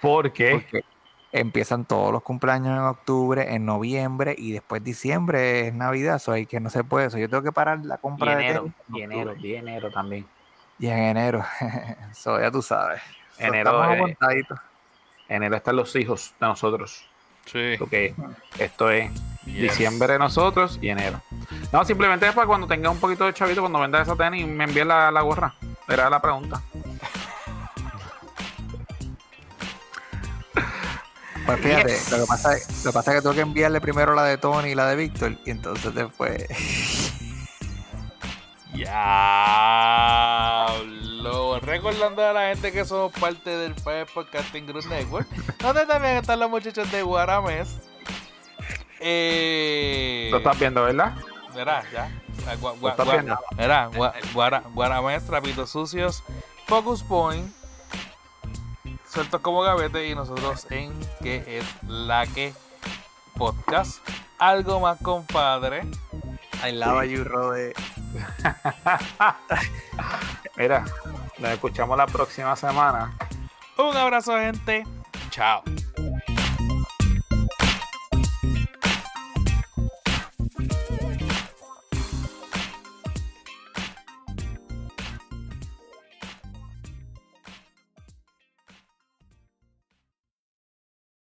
[0.00, 0.52] ¿Por qué?
[0.52, 0.84] Porque
[1.32, 6.46] empiezan todos los cumpleaños en octubre, en noviembre y después diciembre es Navidad, so hay
[6.46, 7.18] que no se puede eso.
[7.18, 8.74] Yo tengo que parar la Y compra de enero, tenis.
[8.88, 10.26] en y enero, y enero también.
[10.78, 11.44] Y en enero.
[12.12, 13.00] so, ya tú sabes.
[13.38, 14.58] Enero, estamos eh, aguantaditos.
[15.28, 17.08] Enero están los hijos de nosotros.
[17.46, 17.76] Sí.
[17.78, 18.14] Porque
[18.58, 19.10] esto es
[19.46, 19.62] Yes.
[19.62, 21.22] diciembre de nosotros y enero.
[21.72, 24.64] No, simplemente es para cuando tenga un poquito de chavito, cuando venda esa tenis, me
[24.64, 25.54] envíe la, la gorra.
[25.88, 26.60] Era la pregunta.
[31.46, 32.10] Pues fíjate, Yes.
[32.10, 34.36] lo, que pasa es, lo que pasa es que tengo que enviarle primero la de
[34.36, 36.44] Tony y la de Víctor y entonces después...
[41.62, 46.38] Recordando a la gente que somos parte del Fire Podcasting Group Network, donde también están
[46.40, 47.78] los muchachos de Guarames.
[49.00, 51.14] Eh, Lo estás viendo, ¿verdad?
[51.54, 52.08] Verá, ya.
[52.60, 53.38] Gua- Lo gua- estás gua- viendo.
[53.56, 56.22] Verá, gua- guara- Guaramés, Trapitos Sucios,
[56.66, 57.52] Focus Point,
[59.08, 62.52] Sueltos como Gavete y nosotros en que es la que
[63.36, 64.06] podcast.
[64.38, 65.82] Algo más, compadre.
[66.66, 67.72] I love you, Rode.
[70.56, 70.84] Mira,
[71.38, 73.12] nos escuchamos la próxima semana.
[73.78, 74.84] Un abrazo, gente.
[75.30, 75.62] Chao.